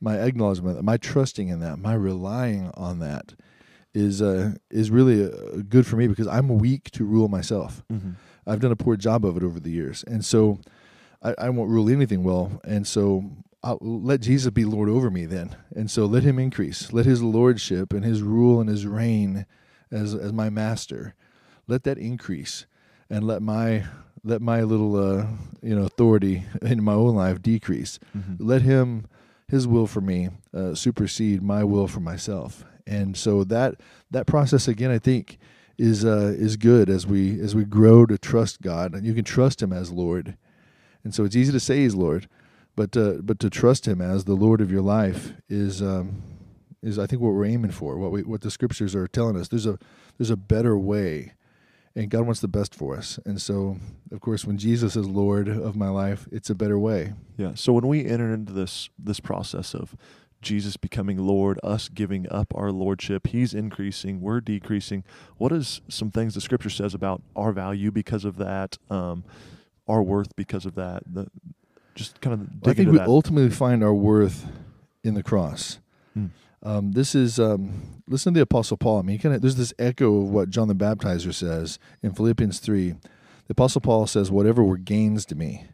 my 0.00 0.16
acknowledgement, 0.18 0.76
that, 0.76 0.82
my 0.82 0.96
trusting 0.96 1.48
in 1.48 1.60
that, 1.60 1.78
my 1.78 1.94
relying 1.94 2.70
on 2.74 2.98
that, 2.98 3.34
is 3.94 4.20
uh, 4.20 4.52
is 4.70 4.90
really 4.90 5.24
uh, 5.24 5.62
good 5.68 5.86
for 5.86 5.96
me 5.96 6.06
because 6.08 6.26
I'm 6.26 6.48
weak 6.58 6.90
to 6.92 7.04
rule 7.04 7.28
myself. 7.28 7.82
Mhm. 7.92 8.14
I've 8.46 8.60
done 8.60 8.72
a 8.72 8.76
poor 8.76 8.96
job 8.96 9.24
of 9.24 9.36
it 9.36 9.42
over 9.44 9.60
the 9.60 9.70
years, 9.70 10.02
and 10.06 10.24
so 10.24 10.60
I, 11.22 11.34
I 11.38 11.50
won't 11.50 11.70
rule 11.70 11.88
anything 11.88 12.24
well. 12.24 12.60
And 12.64 12.86
so 12.86 13.30
I'll 13.62 13.78
let 13.80 14.20
Jesus 14.20 14.50
be 14.50 14.64
Lord 14.64 14.88
over 14.88 15.10
me 15.10 15.26
then, 15.26 15.54
and 15.74 15.90
so 15.90 16.06
let 16.06 16.22
Him 16.22 16.38
increase, 16.38 16.92
let 16.92 17.04
His 17.06 17.22
lordship 17.22 17.92
and 17.92 18.04
His 18.04 18.22
rule 18.22 18.60
and 18.60 18.68
His 18.70 18.86
reign 18.86 19.44
as 19.90 20.14
as 20.14 20.32
my 20.32 20.48
master, 20.50 21.14
let 21.66 21.84
that 21.84 21.98
increase, 21.98 22.66
and 23.10 23.26
let 23.26 23.42
my 23.42 23.84
let 24.24 24.40
my 24.40 24.62
little 24.62 24.96
uh, 24.96 25.26
you 25.62 25.74
know 25.74 25.82
authority 25.82 26.44
in 26.62 26.82
my 26.82 26.94
own 26.94 27.14
life 27.14 27.42
decrease. 27.42 27.98
Mhm. 28.16 28.36
Let 28.38 28.62
Him 28.62 29.06
His 29.46 29.66
will 29.66 29.86
for 29.86 30.00
me 30.00 30.30
uh, 30.54 30.74
supersede 30.74 31.42
my 31.42 31.62
will 31.62 31.86
for 31.86 32.00
myself, 32.00 32.64
and 32.86 33.14
so 33.16 33.44
that 33.44 33.74
that 34.10 34.26
process 34.26 34.68
again, 34.68 34.90
I 34.90 34.98
think 34.98 35.38
is 35.76 36.02
uh, 36.04 36.34
is 36.38 36.56
good 36.56 36.88
as 36.88 37.06
we 37.06 37.38
as 37.40 37.54
we 37.54 37.64
grow 37.64 38.06
to 38.06 38.16
trust 38.16 38.62
God, 38.62 38.94
and 38.94 39.04
you 39.04 39.12
can 39.12 39.24
trust 39.24 39.62
Him 39.62 39.72
as 39.72 39.92
Lord. 39.92 40.36
And 41.04 41.14
so 41.14 41.24
it's 41.24 41.36
easy 41.36 41.52
to 41.52 41.60
say 41.60 41.82
He's 41.82 41.94
Lord, 41.94 42.28
but 42.76 42.96
uh, 42.96 43.14
but 43.22 43.38
to 43.40 43.50
trust 43.50 43.86
Him 43.86 44.00
as 44.00 44.24
the 44.24 44.34
Lord 44.34 44.60
of 44.60 44.70
your 44.70 44.82
life 44.82 45.32
is 45.48 45.82
um, 45.82 46.22
is 46.82 46.98
I 46.98 47.06
think 47.06 47.22
what 47.22 47.34
we're 47.34 47.44
aiming 47.44 47.72
for. 47.72 47.96
What 47.96 48.10
we 48.10 48.22
what 48.22 48.40
the 48.40 48.50
Scriptures 48.50 48.94
are 48.94 49.06
telling 49.06 49.36
us. 49.36 49.48
There's 49.48 49.66
a 49.66 49.78
there's 50.18 50.30
a 50.30 50.36
better 50.36 50.78
way, 50.78 51.32
and 51.94 52.10
God 52.10 52.22
wants 52.22 52.40
the 52.40 52.48
best 52.48 52.74
for 52.74 52.96
us. 52.96 53.18
And 53.24 53.40
so, 53.40 53.78
of 54.10 54.20
course, 54.20 54.44
when 54.44 54.58
Jesus 54.58 54.96
is 54.96 55.06
Lord 55.06 55.48
of 55.48 55.76
my 55.76 55.88
life, 55.88 56.28
it's 56.32 56.50
a 56.50 56.54
better 56.54 56.78
way. 56.78 57.14
Yeah. 57.36 57.52
So 57.54 57.72
when 57.72 57.86
we 57.86 58.04
enter 58.06 58.32
into 58.32 58.52
this 58.52 58.88
this 58.98 59.20
process 59.20 59.74
of 59.74 59.96
Jesus 60.42 60.76
becoming 60.76 61.18
Lord, 61.18 61.60
us 61.62 61.88
giving 61.88 62.30
up 62.30 62.54
our 62.54 62.72
lordship, 62.72 63.26
He's 63.28 63.52
increasing, 63.52 64.20
we're 64.20 64.40
decreasing. 64.40 65.04
What 65.36 65.52
is 65.52 65.80
some 65.88 66.10
things 66.10 66.34
the 66.34 66.40
Scripture 66.40 66.70
says 66.70 66.94
about 66.94 67.22
our 67.36 67.52
value 67.52 67.90
because 67.90 68.24
of 68.24 68.36
that, 68.36 68.78
um, 68.88 69.24
our 69.86 70.02
worth 70.02 70.34
because 70.36 70.64
of 70.64 70.74
that? 70.76 71.02
The, 71.06 71.26
just 72.00 72.20
kind 72.22 72.34
of 72.34 72.68
I 72.70 72.72
think 72.72 72.90
we 72.90 72.96
that. 72.98 73.06
ultimately 73.08 73.50
find 73.50 73.84
our 73.84 73.92
worth 73.94 74.46
in 75.04 75.12
the 75.14 75.22
cross. 75.22 75.78
Hmm. 76.14 76.26
Um, 76.62 76.92
this 76.92 77.14
is 77.14 77.38
um, 77.38 78.02
listen 78.08 78.32
to 78.34 78.38
the 78.38 78.42
Apostle 78.42 78.76
Paul. 78.78 78.98
I 78.98 79.02
mean, 79.02 79.18
kind 79.18 79.34
of 79.34 79.42
there's 79.42 79.56
this 79.56 79.74
echo 79.78 80.22
of 80.22 80.30
what 80.30 80.48
John 80.50 80.68
the 80.68 80.74
Baptizer 80.74 81.34
says 81.34 81.78
in 82.02 82.12
Philippians 82.12 82.58
three. 82.58 82.92
The 83.48 83.52
Apostle 83.52 83.80
Paul 83.82 84.06
says, 84.06 84.30
"Whatever 84.30 84.62
were 84.64 84.78
gains 84.78 85.26
to 85.26 85.34
me, 85.34 85.66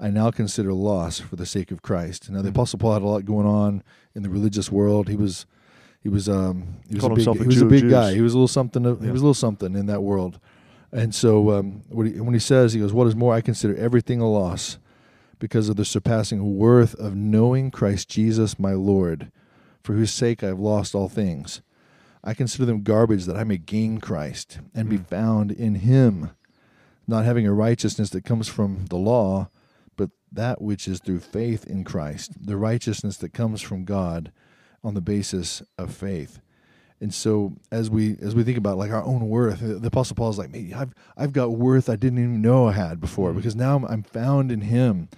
I 0.00 0.08
now 0.10 0.30
consider 0.30 0.72
loss 0.72 1.20
for 1.20 1.36
the 1.36 1.46
sake 1.46 1.70
of 1.70 1.82
Christ." 1.82 2.30
Now, 2.30 2.38
the 2.42 2.48
Hmm. 2.48 2.56
Apostle 2.56 2.78
Paul 2.78 2.92
had 2.94 3.02
a 3.02 3.06
lot 3.06 3.24
going 3.26 3.46
on 3.46 3.82
in 4.14 4.22
the 4.22 4.30
religious 4.30 4.72
world. 4.72 5.08
He 5.08 5.16
was 5.16 5.44
he 6.02 6.08
was 6.08 6.28
um, 6.28 6.76
he 6.88 6.94
was 6.94 7.04
a 7.04 7.10
big, 7.10 7.26
a 7.28 7.34
he 7.34 7.46
was 7.46 7.60
a 7.62 7.66
big 7.66 7.80
Jews. 7.82 7.92
guy. 7.92 8.14
He 8.14 8.20
was 8.22 8.32
a 8.32 8.36
little 8.38 8.48
something. 8.48 8.86
Of, 8.86 9.02
He 9.02 9.10
was 9.10 9.20
a 9.20 9.24
little 9.24 9.34
something 9.34 9.74
in 9.74 9.86
that 9.86 10.02
world. 10.02 10.38
And 10.92 11.14
so 11.14 11.50
um, 11.50 11.82
what 11.90 12.06
he, 12.06 12.18
when 12.20 12.32
he 12.32 12.40
says, 12.40 12.72
he 12.72 12.80
goes, 12.80 12.92
"What 12.94 13.06
is 13.06 13.14
more, 13.16 13.34
I 13.34 13.40
consider 13.42 13.74
everything 13.76 14.20
a 14.22 14.28
loss." 14.30 14.78
Because 15.38 15.68
of 15.68 15.76
the 15.76 15.84
surpassing 15.84 16.56
worth 16.56 16.94
of 16.96 17.14
knowing 17.14 17.70
Christ 17.70 18.08
Jesus 18.08 18.58
my 18.58 18.72
Lord, 18.72 19.30
for 19.82 19.94
whose 19.94 20.12
sake 20.12 20.42
I 20.42 20.46
have 20.48 20.58
lost 20.58 20.94
all 20.94 21.08
things. 21.08 21.60
I 22.24 22.34
consider 22.34 22.64
them 22.64 22.82
garbage 22.82 23.24
that 23.26 23.36
I 23.36 23.44
may 23.44 23.58
gain 23.58 23.98
Christ 23.98 24.58
and 24.74 24.88
be 24.88 24.98
Mm. 24.98 25.06
found 25.06 25.52
in 25.52 25.76
him, 25.76 26.30
not 27.06 27.24
having 27.24 27.46
a 27.46 27.52
righteousness 27.52 28.10
that 28.10 28.24
comes 28.24 28.48
from 28.48 28.86
the 28.90 28.96
law, 28.98 29.48
but 29.96 30.10
that 30.32 30.60
which 30.60 30.88
is 30.88 30.98
through 31.00 31.20
faith 31.20 31.64
in 31.66 31.84
Christ, 31.84 32.32
the 32.44 32.56
righteousness 32.56 33.16
that 33.18 33.32
comes 33.32 33.60
from 33.62 33.84
God 33.84 34.32
on 34.84 34.94
the 34.94 35.00
basis 35.00 35.62
of 35.78 35.92
faith. 35.94 36.40
And 37.00 37.14
so 37.14 37.54
as 37.70 37.88
we 37.88 38.16
as 38.20 38.34
we 38.34 38.42
think 38.42 38.58
about 38.58 38.76
like 38.76 38.90
our 38.90 39.04
own 39.04 39.28
worth, 39.28 39.60
the 39.60 39.86
Apostle 39.86 40.16
Paul 40.16 40.30
is 40.30 40.38
like, 40.38 40.50
"Man, 40.50 40.74
I've 40.74 40.92
I've 41.16 41.32
got 41.32 41.52
worth 41.52 41.88
I 41.88 41.94
didn't 41.94 42.18
even 42.18 42.42
know 42.42 42.66
I 42.66 42.72
had 42.72 43.00
before 43.00 43.32
Mhm. 43.32 43.36
because 43.36 43.54
now 43.54 43.76
I'm, 43.76 43.84
I'm 43.84 44.02
found 44.02 44.50
in 44.50 44.62
Him, 44.62 45.08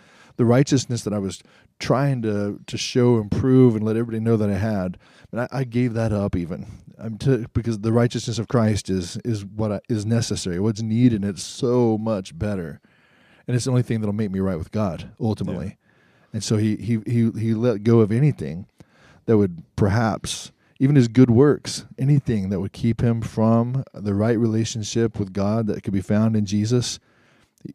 the 0.41 0.47
righteousness 0.47 1.03
that 1.03 1.13
I 1.13 1.19
was 1.19 1.43
trying 1.79 2.23
to 2.23 2.59
to 2.67 2.79
show 2.79 3.19
and 3.19 3.31
prove 3.31 3.77
and 3.77 3.85
let 3.85 3.95
everybody 3.95 4.21
know 4.21 4.39
that 4.39 4.49
I 4.49 4.55
had, 4.55 4.97
and 5.31 5.43
I, 5.43 5.49
I 5.53 5.65
gave 5.65 5.93
that 5.93 6.15
up 6.15 6.35
even. 6.35 6.67
I'm 6.99 7.19
to, 7.19 7.47
because 7.53 7.81
the 7.81 7.93
righteousness 7.93 8.39
of 8.39 8.49
Christ 8.49 8.89
is 8.89 9.19
is 9.19 9.45
what 9.45 9.71
I, 9.71 9.81
is 9.91 10.07
necessary, 10.07 10.59
what's 10.59 10.81
needed, 10.81 11.21
and 11.21 11.31
it's 11.31 11.43
so 11.43 11.99
much 11.99 12.39
better, 12.39 12.81
and 13.47 13.55
it's 13.55 13.67
the 13.67 13.71
only 13.71 13.83
thing 13.83 14.01
that'll 14.01 14.15
make 14.15 14.31
me 14.31 14.41
right 14.41 14.57
with 14.57 14.73
God 14.73 15.11
ultimately. 15.21 15.77
And 16.33 16.43
so 16.43 16.57
he 16.57 16.77
he 16.77 17.01
he 17.05 17.31
he 17.39 17.53
let 17.53 17.85
go 17.85 18.01
of 18.01 18.11
anything 18.11 18.65
that 19.27 19.37
would 19.37 19.63
perhaps 19.77 20.53
even 20.79 20.97
his 20.97 21.09
good 21.09 21.29
works, 21.29 21.85
anything 21.99 22.49
that 22.49 22.61
would 22.61 22.73
keep 22.73 23.03
him 23.03 23.21
from 23.21 23.85
the 23.93 24.15
right 24.15 24.39
relationship 24.39 25.19
with 25.19 25.35
God 25.35 25.67
that 25.67 25.83
could 25.83 25.93
be 25.93 26.01
found 26.01 26.35
in 26.35 26.47
Jesus, 26.47 26.99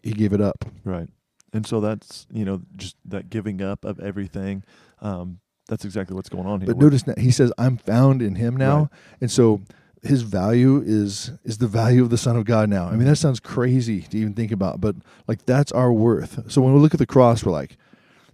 he 0.02 0.14
gave 0.14 0.34
it 0.34 0.42
up. 0.42 0.66
Right. 0.84 1.08
And 1.56 1.66
so 1.66 1.80
that's, 1.80 2.28
you 2.32 2.44
know, 2.44 2.62
just 2.76 2.98
that 3.06 3.30
giving 3.30 3.62
up 3.62 3.86
of 3.86 4.00
everything. 4.02 4.64
Um, 5.02 5.40
that's 5.70 5.86
exactly 5.86 6.14
what's 6.14 6.28
going 6.28 6.46
on 6.46 6.60
here. 6.60 6.68
But 6.68 6.78
notice 6.78 7.08
now, 7.08 7.14
he 7.18 7.32
says, 7.32 7.52
"I'm 7.58 7.78
found 7.78 8.22
in 8.22 8.36
Him 8.36 8.58
now," 8.58 8.80
Right. 8.80 8.90
and 9.22 9.32
so 9.32 9.62
his 10.04 10.22
value 10.22 10.84
is 10.86 11.32
is 11.46 11.58
the 11.58 11.68
value 11.68 12.04
of 12.04 12.10
the 12.10 12.18
Son 12.18 12.36
of 12.36 12.44
God 12.44 12.70
now. 12.70 12.88
I 12.88 12.96
mean, 12.96 13.08
that 13.08 13.16
sounds 13.16 13.40
crazy 13.40 14.02
to 14.02 14.18
even 14.18 14.34
think 14.34 14.52
about, 14.52 14.82
but 14.82 14.98
like 15.30 15.46
that's 15.46 15.72
our 15.72 15.94
worth. 15.94 16.52
So 16.52 16.62
when 16.62 16.74
we 16.74 16.80
look 16.80 16.94
at 16.94 17.00
the 17.00 17.06
cross, 17.06 17.44
we're 17.44 17.54
like, 17.54 17.78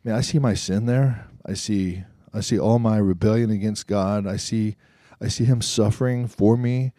man, 0.03 0.15
I 0.15 0.21
see 0.21 0.39
my 0.39 0.55
sin 0.55 0.87
there. 0.87 1.27
I 1.45 1.53
see 1.53 2.03
I 2.33 2.41
see 2.41 2.59
all 2.59 2.79
my 2.79 2.97
rebellion 2.97 3.51
against 3.51 3.87
God. 3.87 4.25
I 4.25 4.37
see 4.37 4.75
I 5.21 5.27
see 5.27 5.45
Him 5.45 5.61
suffering 5.61 6.27
for 6.27 6.57
me, 6.57 6.91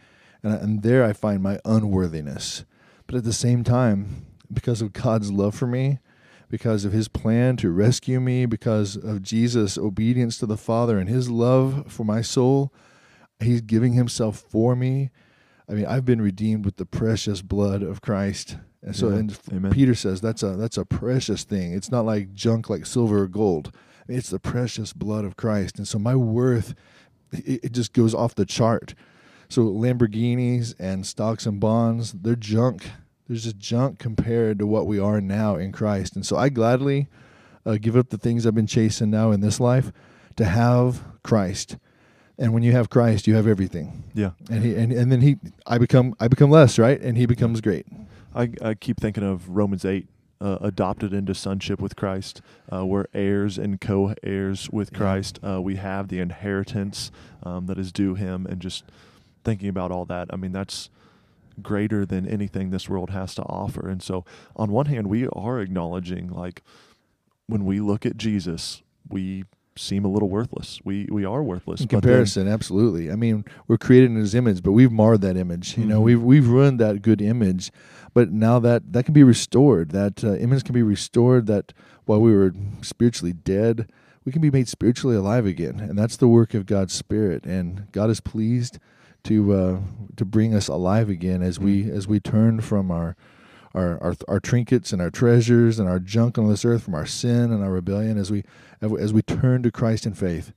and 0.43 0.55
and 0.55 0.83
there 0.85 1.05
I 1.05 1.12
find 1.14 1.43
my 1.43 1.59
unworthiness. 1.64 2.64
But 3.07 3.17
at 3.17 3.25
the 3.25 3.33
same 3.33 3.64
time, 3.64 4.25
because 4.50 4.81
of 4.81 4.93
God's 4.93 5.31
love 5.33 5.55
for 5.55 5.67
me, 5.67 5.99
because 6.52 6.85
of 6.85 6.92
his 6.92 7.09
plan 7.09 7.56
to 7.56 7.71
rescue 7.71 8.21
me, 8.21 8.44
because 8.44 8.94
of 8.94 9.23
Jesus' 9.23 9.78
obedience 9.78 10.37
to 10.37 10.44
the 10.44 10.59
Father 10.59 10.99
and 10.99 11.09
his 11.09 11.30
love 11.30 11.90
for 11.90 12.04
my 12.04 12.21
soul, 12.21 12.71
he's 13.40 13.62
giving 13.62 13.94
himself 13.94 14.44
for 14.50 14.76
me. 14.76 15.09
I 15.66 15.73
mean, 15.73 15.87
I've 15.87 16.04
been 16.04 16.21
redeemed 16.21 16.66
with 16.66 16.76
the 16.76 16.85
precious 16.85 17.40
blood 17.40 17.82
of 17.82 18.02
Christ. 18.02 18.59
And 18.82 18.94
so 18.94 19.09
Yeah. 19.09 19.16
and 19.16 19.38
Amen. 19.50 19.73
Peter 19.73 19.94
says 19.94 20.21
that's 20.21 20.42
a 20.42 20.54
that's 20.56 20.76
a 20.76 20.85
precious 20.85 21.42
thing. 21.44 21.73
It's 21.73 21.90
not 21.90 22.04
like 22.04 22.35
junk 22.35 22.68
like 22.68 22.85
silver 22.85 23.23
or 23.23 23.28
gold. 23.28 23.75
It's 24.06 24.28
the 24.28 24.38
precious 24.38 24.92
blood 24.92 25.25
of 25.25 25.37
Christ. 25.38 25.78
And 25.78 25.88
so 25.88 25.99
my 25.99 26.14
worth 26.14 26.75
it, 27.32 27.64
it 27.64 27.73
just 27.73 27.94
goes 27.94 28.12
off 28.14 28.35
the 28.35 28.44
chart. 28.44 28.94
So 29.49 29.62
Lamborghinis 29.62 30.75
and 30.78 31.06
stocks 31.06 31.47
and 31.47 31.59
bonds, 31.59 32.12
they're 32.12 32.37
junk. 32.37 32.90
There's 33.29 33.45
just 33.45 33.59
junk 33.59 33.99
compared 33.99 34.59
to 34.59 34.67
what 34.67 34.87
we 34.87 34.99
are 34.99 35.21
now 35.21 35.57
in 35.57 35.73
Christ. 35.73 36.17
And 36.17 36.26
so 36.26 36.37
I 36.37 36.49
gladly 36.49 37.09
uh, 37.64 37.79
give 37.81 37.97
up 37.97 38.11
the 38.11 38.19
things 38.19 38.47
I've 38.47 38.55
been 38.55 38.67
chasing 38.67 39.11
now 39.11 39.31
in 39.31 39.41
this 39.41 39.61
life 39.61 39.93
to 40.37 40.45
have 40.45 41.02
Christ. 41.23 41.76
And 42.38 42.52
when 42.52 42.62
you 42.62 42.73
have 42.73 42.91
Christ, 42.91 43.26
you 43.26 43.35
have 43.35 43.47
everything. 43.47 44.05
yeah. 44.14 44.31
And 44.50 44.64
he 44.64 44.75
and, 44.75 44.93
and 44.93 45.12
then 45.12 45.21
he 45.21 45.37
I 45.67 45.79
become 45.79 46.14
I 46.19 46.29
become 46.29 46.50
less, 46.50 46.79
right? 46.79 47.00
And 47.00 47.17
he 47.17 47.26
becomes 47.26 47.61
great. 47.61 47.87
I, 48.35 48.50
I 48.62 48.75
keep 48.75 48.99
thinking 48.99 49.23
of 49.23 49.50
Romans 49.50 49.85
8, 49.85 50.09
uh, 50.41 50.59
adopted 50.61 51.12
into 51.12 51.35
sonship 51.35 51.81
with 51.81 51.95
Christ. 51.97 52.41
Uh, 52.73 52.85
we're 52.85 53.05
heirs 53.14 53.59
and 53.59 53.81
co 53.81 54.14
heirs 54.23 54.69
with. 54.71 54.93
Christ. 54.93 55.38
Uh, 55.47 55.61
we 55.62 55.76
have 55.76 56.09
the 56.09 56.19
inheritance 56.19 57.12
um, 57.43 57.67
that 57.67 57.79
is 57.79 57.93
due 57.93 58.14
him. 58.14 58.47
And 58.47 58.61
just 58.61 58.85
thinking 59.45 59.69
about 59.69 59.93
all 59.93 60.05
that, 60.07 60.29
I 60.31 60.37
mean, 60.37 60.52
that's 60.52 60.91
greater 61.61 62.06
than 62.06 62.26
anything 62.26 62.71
this 62.71 62.88
world 62.88 63.11
has 63.11 63.35
to 63.35 63.42
offer. 63.42 63.88
And 63.88 64.02
so, 64.02 64.25
on 64.56 64.71
one 64.71 64.87
hand, 64.87 65.09
we 65.09 65.26
are 65.28 65.61
acknowledging, 65.61 66.28
like, 66.28 66.62
when 67.47 67.64
we 67.64 67.80
look 67.80 68.06
at 68.06 68.16
Jesus, 68.16 68.82
we 69.09 69.44
seem 69.76 70.04
a 70.04 70.09
little 70.09 70.28
worthless. 70.28 70.80
We 70.85 71.09
we 71.11 71.25
are 71.25 71.42
worthless. 71.42 71.80
In 71.80 71.87
but 71.87 71.90
then- 71.92 72.00
comparison, 72.02 72.47
absolutely. 72.49 73.11
I 73.11 73.16
mean, 73.16 73.44
we're 73.68 73.78
created 73.78 74.11
in 74.11 74.16
His 74.16 74.35
image, 74.35 74.62
but 74.62 74.73
we've 74.73 74.92
marred 74.92 75.23
that 75.23 75.37
image. 75.37 75.76
You 75.78 75.87
know, 75.87 76.00
Mhm. 76.00 76.04
we've 76.04 76.23
we've 76.23 76.49
ruined 76.49 76.78
that 76.80 77.02
good 77.02 77.21
image. 77.23 77.73
But 78.14 78.30
now 78.30 78.59
that 78.59 78.92
that 78.92 79.04
can 79.04 79.14
be 79.14 79.25
restored, 79.25 79.90
that 79.90 80.23
uh, 80.23 80.35
image 80.35 80.64
can 80.64 80.75
be 80.75 80.82
restored. 80.82 81.47
That 81.47 81.73
while 82.04 82.21
we 82.21 82.32
were 82.35 82.52
spiritually 82.82 83.32
dead, 83.32 83.90
we 84.26 84.30
can 84.32 84.42
be 84.42 84.50
made 84.50 84.68
spiritually 84.68 85.16
alive 85.16 85.47
again, 85.47 85.80
and 85.80 85.99
that's 85.99 86.16
the 86.18 86.28
work 86.28 86.52
of 86.54 86.66
God's 86.66 86.92
Spirit. 86.92 87.44
And 87.47 87.90
God 87.92 88.11
is 88.11 88.21
pleased 88.21 88.78
to 89.25 89.52
uh, 89.52 89.81
to 90.17 90.25
bring 90.25 90.55
us 90.55 90.69
alive 90.69 91.09
again 91.09 91.43
as 91.43 91.59
we 91.59 91.91
as 91.91 92.07
we 92.07 92.21
turn 92.21 92.61
from 92.61 92.91
our 92.91 93.17
our, 93.75 94.02
our 94.02 94.14
our 94.29 94.41
trinkets 94.41 94.93
and 94.93 95.00
our 95.00 95.11
treasures 95.11 95.79
and 95.79 95.88
our 95.88 95.99
junk 95.99 96.38
on 96.38 96.49
this 96.49 96.64
earth 96.64 96.85
from 96.85 96.95
our 96.95 97.07
sin 97.07 97.52
and 97.52 97.62
our 97.62 97.71
rebellion 97.71 98.19
as 98.19 98.31
we 98.31 98.45
as 98.81 99.12
we 99.12 99.23
turn 99.23 99.62
to 99.62 99.71
Christ 99.71 100.07
in 100.07 100.14
faith 100.14 100.52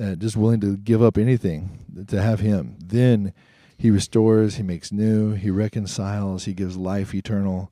uh, 0.00 0.14
just 0.14 0.36
willing 0.36 0.60
to 0.60 0.76
give 0.76 1.02
up 1.02 1.16
anything 1.16 2.04
to 2.08 2.20
have 2.20 2.40
him. 2.40 2.76
Then 2.84 3.32
he 3.78 3.90
restores 3.90 4.56
he 4.56 4.62
makes 4.62 4.92
new 4.92 5.32
he 5.32 5.50
reconciles 5.50 6.44
he 6.44 6.54
gives 6.54 6.76
life 6.76 7.14
eternal. 7.14 7.70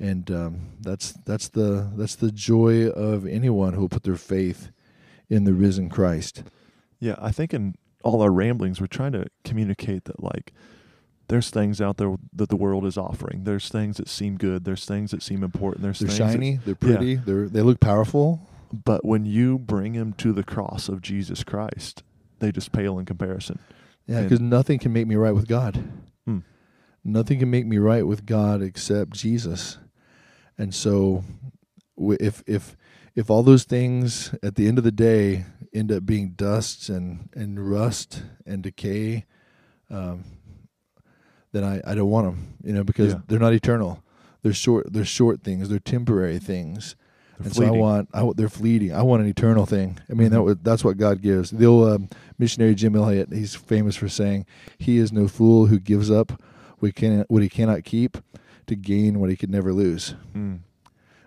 And 0.00 0.30
um, 0.30 0.60
that's 0.80 1.12
that's 1.24 1.48
the 1.48 1.90
that's 1.94 2.16
the 2.16 2.32
joy 2.32 2.88
of 2.88 3.26
anyone 3.26 3.74
who 3.74 3.82
will 3.82 3.88
put 3.88 4.02
their 4.02 4.16
faith 4.16 4.70
in 5.30 5.44
the 5.44 5.54
risen 5.54 5.88
Christ. 5.88 6.42
Yeah, 6.98 7.14
I 7.18 7.30
think 7.30 7.54
in 7.54 7.76
all 8.04 8.22
our 8.22 8.30
ramblings, 8.30 8.80
we're 8.80 8.86
trying 8.86 9.12
to 9.12 9.26
communicate 9.44 10.04
that 10.04 10.22
like 10.22 10.52
there's 11.28 11.50
things 11.50 11.80
out 11.80 11.96
there 11.96 12.14
that 12.34 12.50
the 12.50 12.56
world 12.56 12.84
is 12.84 12.96
offering. 12.98 13.44
There's 13.44 13.68
things 13.70 13.96
that 13.96 14.08
seem 14.08 14.36
good. 14.36 14.64
There's 14.64 14.84
things 14.84 15.10
that 15.10 15.22
seem 15.22 15.42
important. 15.42 15.82
There's 15.82 15.98
they're 15.98 16.08
things 16.08 16.18
that- 16.18 16.32
shiny 16.32 16.56
they're 16.64 16.74
pretty 16.74 17.16
they're 17.16 17.48
they 17.48 17.62
look 17.62 17.80
powerful 17.80 18.48
but 18.84 19.04
when 19.04 19.24
you 19.24 19.58
bring 19.58 19.92
them 19.94 20.12
to 20.14 20.32
the 20.32 20.42
cross 20.42 20.88
of 20.88 21.00
Jesus 21.00 21.44
Christ, 21.44 22.02
they 22.40 22.50
just 22.52 22.72
pale 22.72 22.98
in 22.98 23.04
comparison. 23.06 23.58
yeah 24.06 24.22
because 24.22 24.40
nothing 24.40 24.78
can 24.78 24.92
make 24.92 25.06
me 25.06 25.14
right 25.16 25.34
with 25.34 25.48
God 25.48 25.82
Hmm. 26.26 26.38
nothing 27.04 27.38
can 27.38 27.50
make 27.50 27.66
me 27.66 27.78
right 27.78 28.06
with 28.06 28.26
God 28.26 28.62
except 28.62 29.10
Jesus. 29.14 29.78
And 30.58 30.74
so 30.74 31.24
if 31.98 32.42
if 32.46 32.76
if 33.14 33.30
all 33.30 33.42
those 33.42 33.64
things 33.64 34.34
at 34.42 34.54
the 34.56 34.66
end 34.68 34.78
of 34.78 34.84
the 34.84 34.92
day 34.92 35.44
end 35.72 35.90
up 35.92 36.04
being 36.06 36.30
dust 36.30 36.88
and 36.88 37.28
and 37.34 37.70
rust 37.70 38.22
and 38.46 38.62
decay 38.62 39.24
um, 39.90 40.24
then 41.52 41.62
I, 41.64 41.80
I 41.86 41.94
don't 41.94 42.10
want 42.10 42.26
them. 42.26 42.54
You 42.64 42.72
know, 42.72 42.84
because 42.84 43.12
Yeah. 43.12 43.20
they're 43.28 43.38
not 43.38 43.52
eternal. 43.52 44.02
They're 44.42 44.52
short. 44.52 44.92
They're 44.92 45.04
short 45.04 45.42
things. 45.42 45.68
They're 45.68 45.78
temporary 45.78 46.38
things. 46.38 46.96
They're 47.38 47.46
and 47.46 47.54
so 47.54 47.64
I 47.66 47.70
want. 47.70 48.08
I, 48.12 48.28
they're 48.36 48.48
fleeting. 48.48 48.92
I 48.92 49.02
want 49.02 49.22
an 49.22 49.28
eternal 49.28 49.66
thing. 49.66 49.98
I 50.10 50.14
mean, 50.14 50.30
that 50.30 50.38
Mhm. 50.40 50.44
was, 50.44 50.56
that's 50.62 50.84
what 50.84 50.96
God 50.96 51.22
gives. 51.22 51.50
The 51.50 51.66
old 51.66 51.88
um, 51.92 52.08
missionary 52.38 52.74
Jim 52.74 52.96
Elliot. 52.96 53.32
He's 53.32 53.54
famous 53.54 53.94
for 53.96 54.08
saying, 54.08 54.46
"He 54.78 54.98
is 54.98 55.12
no 55.12 55.28
fool 55.28 55.66
who 55.66 55.78
gives 55.78 56.10
up 56.10 56.42
what 56.78 56.86
he 56.88 56.92
can 56.92 57.24
what 57.28 57.42
he 57.42 57.48
cannot 57.48 57.84
keep 57.84 58.18
to 58.66 58.74
gain 58.74 59.20
what 59.20 59.30
he 59.30 59.36
could 59.36 59.50
never 59.50 59.72
lose." 59.72 60.14
Mm. 60.34 60.60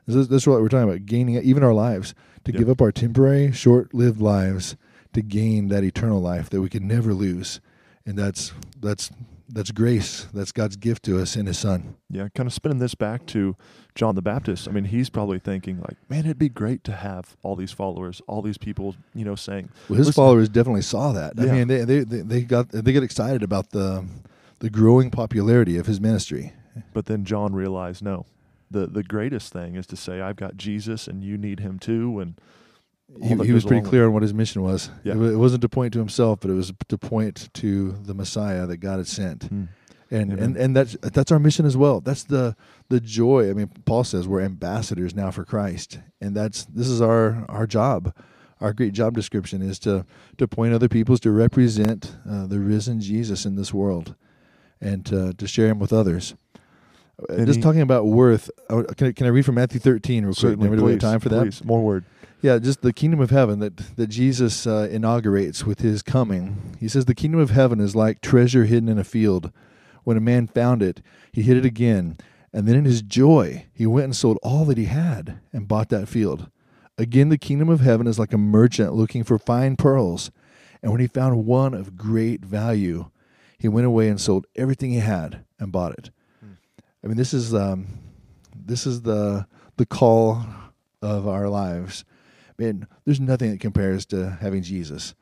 This 0.07 0.15
is, 0.15 0.27
this 0.29 0.43
is 0.43 0.47
what 0.47 0.61
we're 0.61 0.69
talking 0.69 0.89
about: 0.89 1.05
gaining 1.05 1.35
even 1.35 1.63
our 1.63 1.73
lives 1.73 2.15
to 2.45 2.51
Yeah. 2.51 2.59
give 2.59 2.69
up 2.69 2.81
our 2.81 2.91
temporary, 2.91 3.51
short-lived 3.51 4.21
lives 4.21 4.75
to 5.13 5.21
gain 5.21 5.67
that 5.67 5.83
eternal 5.83 6.21
life 6.21 6.49
that 6.49 6.61
we 6.61 6.69
can 6.69 6.87
never 6.87 7.13
lose, 7.13 7.59
and 8.05 8.17
that's 8.17 8.53
that's 8.81 9.11
that's 9.49 9.71
grace. 9.71 10.27
That's 10.33 10.51
God's 10.51 10.75
gift 10.75 11.03
to 11.03 11.19
us 11.21 11.35
in 11.37 11.45
His 11.45 11.57
Son. 11.57 11.95
Yeah, 12.09 12.27
kind 12.35 12.47
of 12.47 12.53
spinning 12.53 12.79
this 12.79 12.95
back 12.95 13.25
to 13.27 13.55
John 13.95 14.15
the 14.15 14.21
Baptist. 14.21 14.67
I 14.67 14.71
mean, 14.71 14.85
he's 14.85 15.09
probably 15.09 15.39
thinking 15.39 15.79
like, 15.79 15.97
man, 16.09 16.19
it'd 16.25 16.37
be 16.37 16.49
great 16.49 16.83
to 16.85 16.91
have 16.93 17.35
all 17.43 17.55
these 17.55 17.71
followers, 17.71 18.21
all 18.27 18.41
these 18.41 18.57
people, 18.57 18.95
you 19.13 19.23
know, 19.25 19.35
saying, 19.35 19.69
Well, 19.89 19.97
his 19.97 20.13
followers 20.13 20.49
definitely 20.49 20.81
saw 20.81 21.13
that. 21.13 21.33
Yeah. 21.37 21.45
I 21.45 21.51
mean, 21.51 21.67
they, 21.67 21.83
they 21.85 21.99
they 22.03 22.21
they 22.21 22.41
got 22.41 22.69
they 22.69 22.91
get 22.93 23.03
excited 23.03 23.41
about 23.43 23.71
the 23.71 24.05
the 24.59 24.69
growing 24.69 25.11
popularity 25.11 25.77
of 25.77 25.85
his 25.85 25.99
ministry. 26.01 26.53
but 26.93 27.05
then 27.07 27.23
John 27.25 27.53
realized, 27.53 28.03
no, 28.03 28.25
the 28.69 28.88
the 28.88 29.03
greatest 29.03 29.53
thing 29.53 29.75
is 29.75 29.88
to 29.88 29.95
say, 29.95 30.21
I've 30.21 30.36
got 30.36 30.57
Jesus 30.57 31.07
and 31.07 31.24
you 31.24 31.38
need 31.38 31.59
him 31.59 31.79
too, 31.79 32.19
and 32.19 32.39
He, 33.21 33.36
he 33.45 33.53
was 33.53 33.63
pretty 33.63 33.88
clear 33.88 34.05
on 34.05 34.13
what 34.13 34.21
his 34.21 34.33
mission 34.33 34.62
was. 34.62 34.89
Yeah. 35.03 35.13
It, 35.13 35.33
it 35.33 35.38
wasn't 35.38 35.62
to 35.62 35.69
point 35.69 35.93
to 35.93 36.00
himself, 36.00 36.41
but 36.41 36.51
it 36.51 36.55
was 36.55 36.74
to 36.89 36.97
point 36.97 37.50
to 37.53 37.93
the 38.03 38.13
Messiah 38.13 38.65
that 38.67 38.77
God 38.77 38.97
had 38.97 39.07
sent. 39.07 39.50
Mm. 39.50 39.69
And 40.12 40.33
Amen. 40.33 40.43
and 40.43 40.57
and 40.57 40.75
that's 40.75 40.97
that's 41.01 41.31
our 41.31 41.39
mission 41.39 41.65
as 41.65 41.75
well. 41.77 42.01
That's 42.01 42.24
the 42.24 42.55
the 42.89 43.00
joy. 43.00 43.50
I 43.50 43.53
mean, 43.53 43.69
Paul 43.86 44.03
says 44.03 44.27
we're 44.27 44.41
ambassadors 44.41 45.13
now 45.15 45.31
for 45.31 45.45
Christ, 45.45 46.00
and 46.21 46.36
that's 46.36 46.65
this 46.65 46.88
is 46.88 47.01
our 47.01 47.45
our 47.50 47.67
job. 47.67 48.13
Our 48.59 48.74
great 48.74 48.93
job 48.93 49.13
description 49.13 49.62
is 49.62 49.79
to 49.79 50.05
to 50.38 50.47
point 50.47 50.74
other 50.74 50.89
peoples 50.89 51.19
to 51.21 51.31
represent 51.31 52.15
uh, 52.29 52.47
the 52.47 52.59
risen 52.59 53.00
Jesus 53.00 53.45
in 53.45 53.55
this 53.55 53.74
world, 53.74 54.15
and 54.81 55.05
to, 55.05 55.33
to 55.33 55.47
share 55.47 55.67
him 55.67 55.79
with 55.79 55.93
others. 55.93 56.36
Uh, 57.29 57.33
And 57.33 57.47
Just 57.47 57.62
talking 57.62 57.81
about 57.81 58.05
worth. 58.05 58.50
uh, 58.69 58.83
Can 58.95 59.07
I, 59.07 59.12
can 59.12 59.25
I 59.25 59.29
read 59.29 59.45
from 59.45 59.55
Matthew 59.55 59.79
thirteen 59.79 60.24
real 60.25 60.33
quick? 60.33 60.39
certainly, 60.39 60.77
please, 60.77 61.01
time 61.01 61.19
for 61.19 61.29
that. 61.29 61.41
please, 61.43 61.63
more 61.63 61.83
word. 61.83 62.05
Yeah, 62.41 62.59
just 62.59 62.83
the 62.83 62.93
kingdom 62.93 63.19
of 63.19 63.31
heaven 63.31 63.59
that 63.59 63.77
that 63.95 64.07
Jesus 64.07 64.67
uh, 64.67 64.88
inaugurates 64.91 65.65
with 65.65 65.79
his 65.81 66.03
coming. 66.03 66.75
He 66.79 66.88
says 66.88 67.05
the 67.05 67.15
kingdom 67.15 67.39
of 67.39 67.50
heaven 67.50 67.79
is 67.79 67.95
like 67.95 68.21
treasure 68.21 68.65
hidden 68.65 68.89
in 68.89 69.00
a 69.00 69.03
field. 69.03 69.51
When 70.03 70.15
a 70.17 70.21
man 70.21 70.47
found 70.47 70.81
it, 70.83 71.01
he 71.33 71.41
hid 71.41 71.57
it 71.57 71.65
again, 71.65 72.17
and 72.53 72.65
then 72.67 72.75
in 72.75 72.86
his 72.86 73.01
joy, 73.01 73.65
he 73.74 73.86
went 73.86 74.05
and 74.05 74.15
sold 74.15 74.38
all 74.43 74.63
that 74.65 74.77
he 74.77 74.86
had 74.86 75.39
and 75.51 75.67
bought 75.67 75.89
that 75.89 76.07
field. 76.07 76.50
Again, 76.97 77.29
the 77.29 77.38
kingdom 77.38 77.67
of 77.69 77.81
heaven 77.81 78.07
is 78.07 78.17
like 78.17 78.31
a 78.31 78.38
merchant 78.38 78.93
looking 78.93 79.24
for 79.24 79.38
fine 79.38 79.75
pearls, 79.75 80.31
and 80.81 80.91
when 80.91 81.01
he 81.01 81.07
found 81.07 81.45
one 81.45 81.74
of 81.74 81.97
great 81.97 82.45
value, 82.45 83.09
he 83.57 83.67
went 83.67 83.86
away 83.88 84.07
and 84.07 84.21
sold 84.21 84.45
everything 84.55 84.91
he 84.91 85.00
had 85.00 85.43
and 85.59 85.71
bought 85.74 85.91
it. 85.93 86.09
I 87.04 87.08
mean, 87.08 87.18
this 87.18 87.34
is 87.34 87.54
um, 87.54 87.88
this 88.56 88.86
is 88.86 89.01
the 89.01 89.48
the 89.77 89.86
call 89.86 90.46
of 91.01 91.27
our 91.27 91.50
lives. 91.50 92.04
Man, 92.58 92.88
there's 93.06 93.20
nothing 93.20 93.51
that 93.51 93.60
compares 93.60 94.06
to 94.08 94.38
having 94.42 94.63
Jesus. 94.63 95.13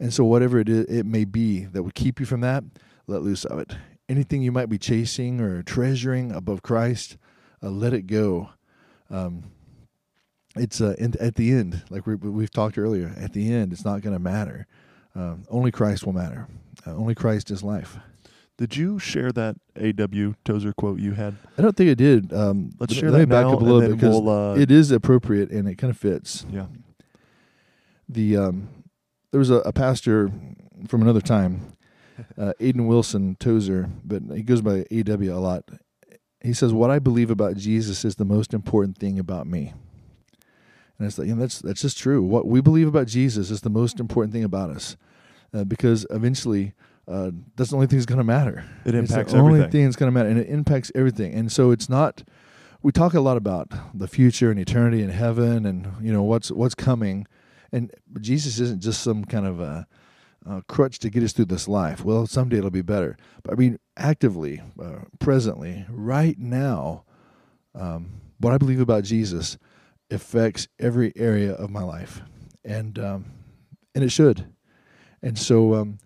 And 0.00 0.12
so, 0.12 0.24
whatever 0.24 0.58
it 0.58 0.68
is, 0.68 0.86
it 0.86 1.04
may 1.04 1.24
be 1.24 1.64
that 1.64 1.82
would 1.82 1.94
keep 1.94 2.20
you 2.20 2.26
from 2.26 2.40
that, 2.40 2.64
let 3.06 3.22
loose 3.22 3.44
of 3.44 3.58
it. 3.58 3.76
Anything 4.08 4.42
you 4.42 4.52
might 4.52 4.70
be 4.70 4.78
chasing 4.78 5.40
or 5.40 5.62
treasuring 5.62 6.32
above 6.32 6.62
Christ, 6.62 7.18
uh, 7.62 7.68
let 7.68 7.92
it 7.92 8.06
go. 8.06 8.50
Um, 9.10 9.44
it's 10.56 10.80
uh, 10.80 10.94
in, 10.98 11.14
at 11.20 11.34
the 11.34 11.52
end, 11.52 11.82
like 11.90 12.06
we, 12.06 12.14
we've 12.14 12.50
talked 12.50 12.78
earlier. 12.78 13.14
At 13.18 13.32
the 13.32 13.52
end, 13.52 13.72
it's 13.72 13.84
not 13.84 14.00
going 14.00 14.14
to 14.14 14.18
matter. 14.18 14.66
Um, 15.14 15.44
only 15.50 15.70
Christ 15.70 16.06
will 16.06 16.12
matter. 16.12 16.46
Uh, 16.86 16.94
only 16.94 17.14
Christ 17.14 17.50
is 17.50 17.62
life. 17.62 17.98
Did 18.58 18.76
you 18.76 18.98
share 18.98 19.30
that 19.32 19.56
A.W. 19.76 20.34
Tozer 20.44 20.72
quote 20.72 20.98
you 20.98 21.12
had? 21.12 21.36
I 21.56 21.62
don't 21.62 21.76
think 21.76 21.90
it 21.90 21.94
did. 21.94 22.32
Um, 22.32 22.72
Let's 22.80 22.92
share 22.92 23.10
let 23.10 23.18
that 23.20 23.28
me 23.28 23.30
back 23.30 23.46
now, 23.46 23.52
up 23.54 23.60
a 23.60 23.64
little 23.64 23.80
bit 23.80 23.92
because 23.92 24.20
we'll, 24.20 24.28
uh, 24.28 24.54
it 24.56 24.70
is 24.72 24.90
appropriate 24.90 25.50
and 25.50 25.68
it 25.68 25.76
kind 25.76 25.90
of 25.92 25.96
fits. 25.96 26.44
Yeah. 26.50 26.66
the 28.08 28.36
um, 28.36 28.68
there 29.30 29.38
was 29.38 29.50
a, 29.50 29.56
a 29.58 29.72
pastor 29.72 30.30
from 30.88 31.02
another 31.02 31.20
time, 31.20 31.72
uh, 32.38 32.52
Aiden 32.60 32.86
Wilson 32.88 33.36
Tozer, 33.38 33.88
but 34.04 34.22
he 34.34 34.42
goes 34.42 34.60
by 34.60 34.84
AW 34.90 35.22
a 35.22 35.38
lot. 35.40 35.64
He 36.40 36.52
says, 36.52 36.72
"What 36.72 36.90
I 36.90 36.98
believe 36.98 37.30
about 37.30 37.56
Jesus 37.56 38.04
is 38.04 38.16
the 38.16 38.24
most 38.24 38.52
important 38.52 38.98
thing 38.98 39.18
about 39.20 39.46
me." 39.46 39.72
And 40.98 41.06
it's 41.06 41.16
like, 41.16 41.28
you 41.28 41.34
know, 41.36 41.40
that's 41.40 41.60
that's 41.60 41.80
just 41.82 41.96
true. 41.98 42.22
What 42.22 42.46
we 42.48 42.60
believe 42.60 42.88
about 42.88 43.06
Jesus 43.06 43.52
is 43.52 43.60
the 43.60 43.70
most 43.70 44.00
important 44.00 44.32
thing 44.32 44.42
about 44.44 44.70
us, 44.70 44.96
uh, 45.54 45.62
because 45.64 46.06
eventually, 46.10 46.72
uh, 47.08 47.30
that's 47.56 47.70
the 47.70 47.76
only 47.76 47.86
thing 47.86 47.98
that's 47.98 48.06
going 48.06 48.18
to 48.18 48.24
matter. 48.24 48.64
It 48.84 48.94
It's 48.94 49.10
impacts 49.10 49.32
the 49.32 49.38
only 49.38 49.60
everything. 49.60 49.70
thing 49.70 49.84
that's 49.84 49.96
going 49.96 50.08
to 50.08 50.14
matter, 50.14 50.28
and 50.28 50.38
it 50.38 50.48
impacts 50.48 50.92
everything. 50.94 51.32
And 51.34 51.50
so 51.50 51.70
it's 51.70 51.88
not. 51.88 52.22
We 52.82 52.92
talk 52.92 53.14
a 53.14 53.20
lot 53.20 53.36
about 53.36 53.70
the 53.92 54.06
future 54.06 54.50
and 54.50 54.60
eternity 54.60 55.02
and 55.02 55.10
heaven, 55.12 55.66
and 55.66 55.88
you 56.00 56.12
know 56.12 56.22
what's 56.22 56.50
what's 56.50 56.74
coming, 56.74 57.26
and 57.72 57.90
Jesus 58.20 58.60
isn't 58.60 58.82
just 58.82 59.00
some 59.02 59.24
kind 59.24 59.46
of 59.46 59.60
a, 59.60 59.86
a 60.46 60.62
crutch 60.68 60.98
to 61.00 61.10
get 61.10 61.22
us 61.22 61.32
through 61.32 61.46
this 61.46 61.66
life. 61.66 62.04
Well, 62.04 62.26
someday 62.26 62.58
it'll 62.58 62.70
be 62.70 62.82
better. 62.82 63.16
But 63.42 63.54
I 63.54 63.56
mean, 63.56 63.78
actively, 63.96 64.60
uh, 64.80 65.00
presently, 65.18 65.86
right 65.90 66.38
now, 66.38 67.04
um, 67.74 68.20
what 68.38 68.52
I 68.52 68.58
believe 68.58 68.80
about 68.80 69.04
Jesus 69.04 69.58
affects 70.10 70.68
every 70.78 71.12
area 71.16 71.52
of 71.54 71.70
my 71.70 71.82
life, 71.82 72.20
and 72.64 72.98
um, 72.98 73.24
and 73.94 74.04
it 74.04 74.10
should. 74.12 74.46
And 75.20 75.36
so, 75.36 75.74
um, 75.74 75.98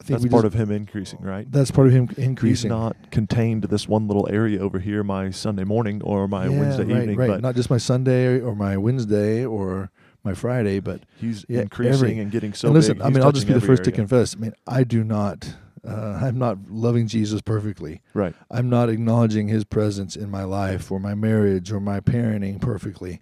I 0.00 0.04
think 0.04 0.20
That's 0.20 0.30
part 0.32 0.44
just- 0.44 0.54
of 0.54 0.60
him 0.60 0.70
increasing, 0.70 1.18
right? 1.22 1.50
that's 1.50 1.72
part 1.72 1.88
of 1.88 1.92
him 1.92 2.08
increasing. 2.16 2.46
He's 2.48 2.64
not 2.78 3.10
contained 3.10 3.62
to 3.62 3.68
this 3.68 3.88
one 3.88 4.06
little 4.06 4.28
area 4.30 4.60
over 4.60 4.78
here, 4.78 5.02
my 5.02 5.30
Sunday 5.30 5.64
morning 5.64 6.00
or 6.02 6.28
my 6.28 6.46
Yeah, 6.46 6.58
Wednesday 6.60 6.84
right, 6.84 7.02
evening, 7.02 7.16
right. 7.18 7.26
but 7.28 7.42
not 7.42 7.56
just 7.56 7.68
my 7.68 7.78
Sunday 7.78 8.40
or 8.40 8.54
my 8.54 8.76
Wednesday 8.76 9.44
or 9.44 9.90
my 10.22 10.34
Friday, 10.34 10.78
but 10.78 11.00
he's 11.16 11.44
Yeah, 11.48 11.62
increasing 11.62 11.94
every- 11.94 12.18
and 12.20 12.30
getting 12.30 12.52
so 12.52 12.68
and 12.68 12.76
listen, 12.76 12.98
big. 12.98 13.06
I 13.06 13.10
mean, 13.10 13.22
I'll 13.24 13.32
just 13.32 13.48
be 13.48 13.54
the 13.54 13.60
first 13.60 13.82
to 13.84 13.92
confess. 13.92 14.36
I 14.36 14.38
mean, 14.38 14.52
I 14.68 14.84
do 14.84 15.02
not, 15.02 15.56
uh, 15.84 15.90
I'm 16.22 16.38
not 16.38 16.58
loving 16.70 17.08
Jesus 17.08 17.40
perfectly. 17.40 18.00
Right. 18.14 18.34
I'm 18.52 18.68
not 18.70 18.88
acknowledging 18.90 19.48
His 19.48 19.64
presence 19.64 20.14
in 20.14 20.30
my 20.30 20.44
life 20.44 20.92
or 20.92 21.00
my 21.00 21.14
marriage 21.16 21.72
or 21.72 21.80
my 21.80 21.98
parenting 21.98 22.60
perfectly, 22.60 23.20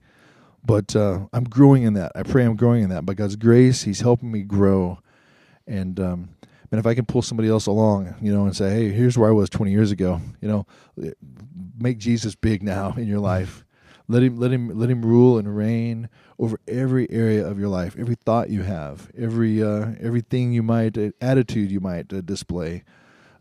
but 0.64 0.94
uh, 0.94 1.20
I'm 1.32 1.44
growing 1.44 1.84
in 1.84 1.94
that. 1.94 2.12
I 2.14 2.22
pray 2.22 2.44
I'm 2.44 2.56
growing 2.56 2.82
in 2.82 2.90
that. 2.90 3.06
By 3.06 3.14
God's 3.14 3.36
grace, 3.36 3.84
He's 3.84 4.00
helping 4.02 4.30
me 4.30 4.42
grow, 4.42 4.98
and 5.66 5.98
um, 6.00 6.28
and 6.70 6.78
if 6.78 6.86
I 6.86 6.94
can 6.94 7.06
pull 7.06 7.22
somebody 7.22 7.48
else 7.48 7.66
along, 7.66 8.14
you 8.20 8.32
know, 8.32 8.44
and 8.44 8.56
say, 8.56 8.70
hey, 8.70 8.90
here's 8.90 9.16
where 9.16 9.28
I 9.28 9.32
was 9.32 9.48
20 9.50 9.70
years 9.70 9.90
ago, 9.90 10.20
you 10.40 10.48
know, 10.48 10.66
make 11.78 11.98
Jesus 11.98 12.34
big 12.34 12.62
now 12.62 12.94
in 12.96 13.06
your 13.06 13.20
life. 13.20 13.64
Let 14.08 14.22
him 14.22 14.36
let 14.36 14.52
him 14.52 14.68
let 14.78 14.88
him 14.88 15.04
rule 15.04 15.36
and 15.36 15.56
reign 15.56 16.08
over 16.38 16.60
every 16.68 17.10
area 17.10 17.44
of 17.44 17.58
your 17.58 17.68
life, 17.68 17.96
every 17.98 18.14
thought 18.14 18.50
you 18.50 18.62
have, 18.62 19.10
every 19.18 19.60
uh, 19.62 19.94
everything 20.00 20.52
you 20.52 20.62
might 20.62 20.96
uh, 20.96 21.10
attitude 21.20 21.72
you 21.72 21.80
might 21.80 22.12
uh, 22.12 22.20
display. 22.20 22.84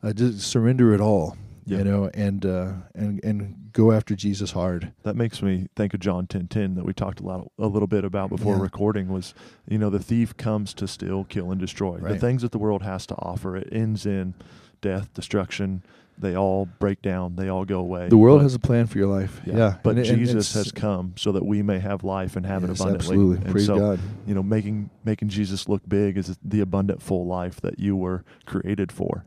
Uh, 0.01 0.11
just 0.11 0.39
surrender 0.41 0.93
it 0.93 1.01
all, 1.01 1.37
Yeah. 1.67 1.79
you 1.79 1.83
know, 1.83 2.09
and 2.13 2.45
uh, 2.45 2.71
and 2.93 3.23
and 3.23 3.69
go 3.73 3.91
after 3.91 4.15
Jesus 4.15 4.51
hard. 4.51 4.93
That 5.03 5.15
makes 5.15 5.41
me 5.41 5.67
think 5.75 5.93
of 5.93 5.99
John 5.99 6.27
ten 6.27 6.47
ten 6.47 6.75
that 6.75 6.85
we 6.85 6.93
talked 6.93 7.19
a 7.19 7.23
lot 7.23 7.51
a 7.57 7.67
little 7.67 7.87
bit 7.87 8.03
about 8.05 8.29
before 8.29 8.55
Yeah. 8.55 8.61
recording 8.61 9.07
was 9.09 9.33
you 9.67 9.77
know 9.79 9.89
the 9.89 9.99
thief 9.99 10.37
comes 10.37 10.73
to 10.75 10.87
steal, 10.87 11.23
kill, 11.23 11.51
and 11.51 11.59
destroy. 11.59 11.97
The 11.97 12.17
things 12.19 12.41
that 12.43 12.51
the 12.51 12.59
world 12.59 12.83
has 12.83 13.05
to 13.07 13.15
offer 13.15 13.55
it 13.57 13.67
ends 13.71 14.05
in 14.05 14.35
death, 14.81 15.13
destruction. 15.13 15.81
They 16.17 16.33
all 16.33 16.69
break 16.79 17.01
down. 17.01 17.35
They 17.35 17.49
all 17.49 17.65
go 17.65 17.79
away. 17.79 18.07
The 18.07 18.15
world 18.15 18.39
But- 18.39 18.43
has 18.43 18.55
a 18.55 18.59
plan 18.59 18.85
for 18.87 18.97
your 18.99 19.07
life. 19.07 19.41
Yeah, 19.45 19.75
but 19.83 19.97
and 19.97 20.05
Jesus 20.05 20.53
has 20.53 20.71
come 20.71 21.13
so 21.17 21.33
that 21.33 21.45
we 21.45 21.61
may 21.61 21.79
have 21.79 22.05
life 22.05 22.37
and 22.37 22.45
have 22.45 22.63
it 22.63 22.69
abundantly. 22.69 22.95
Absolutely, 23.15 23.37
And 23.43 23.51
praise 23.51 23.65
so, 23.65 23.77
God. 23.77 23.99
you 24.25 24.33
know, 24.33 24.41
making 24.43 24.91
making 25.03 25.27
Jesus 25.27 25.67
look 25.67 25.81
big 25.89 26.17
is 26.17 26.37
the 26.41 26.61
abundant, 26.61 27.01
full 27.01 27.25
life 27.25 27.59
that 27.61 27.79
you 27.79 27.97
were 27.97 28.23
created 28.45 28.93
for. 28.93 29.25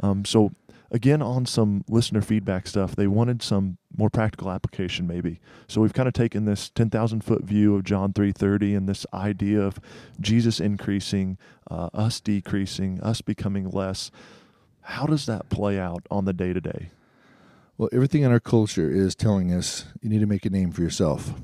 Um, 0.00 0.24
so, 0.24 0.52
again, 0.90 1.22
on 1.22 1.46
some 1.46 1.84
listener 1.88 2.20
feedback 2.20 2.66
stuff, 2.66 2.96
they 2.96 3.06
wanted 3.06 3.42
some 3.42 3.78
more 3.96 4.10
practical 4.10 4.50
application, 4.50 5.06
maybe. 5.06 5.40
So 5.66 5.80
we've 5.80 5.92
kind 5.92 6.08
of 6.08 6.14
taken 6.14 6.44
this 6.44 6.70
ten 6.70 6.90
thousand 6.90 7.24
foot 7.24 7.44
view 7.44 7.74
of 7.76 7.84
John 7.84 8.12
three 8.12 8.32
thirty 8.32 8.74
and 8.74 8.88
this 8.88 9.06
idea 9.12 9.60
of 9.60 9.78
Jesus 10.20 10.60
increasing, 10.60 11.38
uh, 11.70 11.90
us 11.94 12.20
decreasing, 12.20 13.00
us 13.00 13.20
becoming 13.20 13.70
less. 13.70 14.10
How 14.82 15.06
does 15.06 15.26
that 15.26 15.48
play 15.50 15.78
out 15.78 16.06
on 16.10 16.24
the 16.24 16.32
day 16.32 16.52
to 16.52 16.60
day? 16.60 16.90
Well, 17.76 17.90
everything 17.92 18.22
in 18.22 18.32
our 18.32 18.40
culture 18.40 18.90
is 18.90 19.14
telling 19.14 19.52
us 19.52 19.84
you 20.00 20.08
need 20.08 20.20
to 20.20 20.26
make 20.26 20.44
a 20.46 20.50
name 20.50 20.72
for 20.72 20.82
yourself. 20.82 21.34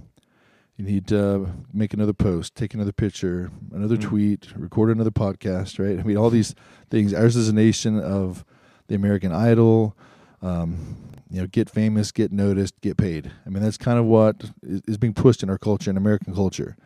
You 0.77 0.85
need 0.85 1.07
to 1.09 1.51
make 1.73 1.95
another 1.95 2.13
post, 2.13 2.57
take 2.57 2.75
another 2.75 2.91
picture, 2.91 3.53
another 3.73 3.97
Mm. 3.97 4.03
tweet, 4.03 4.57
record 4.57 4.91
another 4.91 5.13
podcast, 5.13 5.79
right? 5.79 6.01
I 6.01 6.03
mean, 6.03 6.17
all 6.17 6.31
these 6.31 6.55
things. 6.91 7.15
Ours 7.15 7.37
is 7.37 7.49
a 7.49 7.53
nation 7.53 8.01
of 8.01 8.45
the 8.89 8.95
American 8.95 9.33
Idol, 9.33 9.97
um, 10.43 10.97
you 11.31 11.41
know, 11.41 11.47
get 11.47 11.71
famous, 11.71 12.13
get 12.13 12.33
noticed, 12.33 12.81
get 12.81 12.97
paid. 12.97 13.31
I 13.45 13.49
mean, 13.49 13.63
that's 13.63 13.77
kind 13.77 13.99
of 13.99 14.05
what 14.05 14.45
is 14.63 14.97
being 14.99 15.15
pushed 15.15 15.43
in 15.43 15.51
our 15.51 15.59
culture, 15.59 15.91
in 15.91 15.97
American 15.97 16.35
culture. 16.35 16.77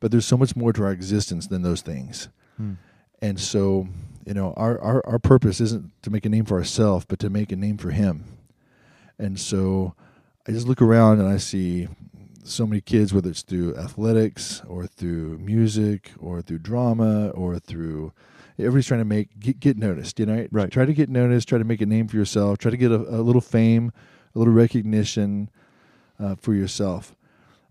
But 0.00 0.10
there's 0.10 0.26
so 0.26 0.36
much 0.36 0.56
more 0.56 0.72
to 0.72 0.84
our 0.84 0.92
existence 0.92 1.46
than 1.46 1.62
those 1.62 1.82
things. 1.82 2.28
Hmm. 2.56 2.74
And 3.20 3.38
so, 3.38 3.86
you 4.24 4.34
know, 4.34 4.52
our, 4.56 4.80
our, 4.80 5.06
our 5.06 5.18
purpose 5.18 5.60
isn't 5.60 5.90
to 6.02 6.10
make 6.10 6.26
a 6.26 6.28
name 6.28 6.44
for 6.44 6.58
ourselves, 6.58 7.04
but 7.06 7.18
to 7.20 7.30
make 7.30 7.52
a 7.52 7.56
name 7.56 7.76
for 7.76 7.90
Him. 7.90 8.24
And 9.18 9.38
so 9.38 9.94
I 10.48 10.52
just 10.52 10.66
look 10.66 10.82
around 10.82 11.20
and 11.20 11.28
I 11.28 11.36
see 11.36 11.88
so 12.44 12.66
many 12.66 12.80
kids, 12.80 13.14
whether 13.14 13.30
it's 13.30 13.42
through 13.42 13.76
athletics 13.76 14.62
or 14.66 14.86
through 14.86 15.38
music 15.38 16.10
or 16.18 16.42
through 16.42 16.58
drama 16.58 17.28
or 17.28 17.58
through 17.58 18.12
everybody's 18.58 18.86
trying 18.86 19.00
to 19.00 19.04
make 19.04 19.38
get, 19.38 19.60
get 19.60 19.76
noticed, 19.76 20.18
you 20.18 20.26
know, 20.26 20.46
Right. 20.50 20.70
Try 20.70 20.84
to 20.84 20.92
get 20.94 21.08
noticed, 21.08 21.48
try 21.48 21.58
to 21.58 21.64
make 21.64 21.80
a 21.80 21.86
name 21.86 22.08
for 22.08 22.16
yourself, 22.16 22.58
try 22.58 22.70
to 22.70 22.76
get 22.76 22.90
a, 22.90 22.96
a 22.96 23.20
little 23.22 23.40
fame, 23.40 23.92
a 24.34 24.38
little 24.38 24.54
recognition 24.54 25.50
uh, 26.18 26.34
for 26.36 26.54
yourself. 26.54 27.14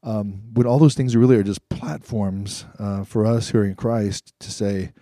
Um, 0.04 0.42
when 0.54 0.66
all 0.66 0.80
those 0.80 0.96
things 0.96 1.16
really 1.16 1.36
are 1.36 1.44
just 1.44 1.68
platforms 1.70 2.66
uh, 2.80 3.04
for 3.04 3.26
us 3.26 3.52
here 3.52 3.64
in 3.64 3.76
Christ 3.76 4.34
to 4.40 4.52
say, 4.52 4.94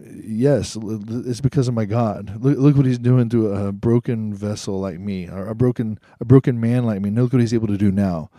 yes, 0.00 0.76
it's 0.80 1.40
because 1.40 1.68
of 1.68 1.74
my 1.74 1.84
God. 1.84 2.42
Look, 2.42 2.58
look 2.58 2.76
what 2.76 2.86
He's 2.86 2.98
doing 2.98 3.28
to 3.30 3.52
a 3.52 3.72
broken 3.72 4.32
vessel 4.34 4.80
like 4.80 4.98
me, 4.98 5.28
or 5.28 5.46
a 5.48 5.54
broken 5.54 5.98
a 6.20 6.24
broken 6.24 6.60
man 6.60 6.84
like 6.84 7.00
me. 7.00 7.10
Look 7.10 7.32
what 7.32 7.40
He's 7.40 7.54
able 7.54 7.68
to 7.68 7.76
do 7.76 7.90
now. 7.90 8.30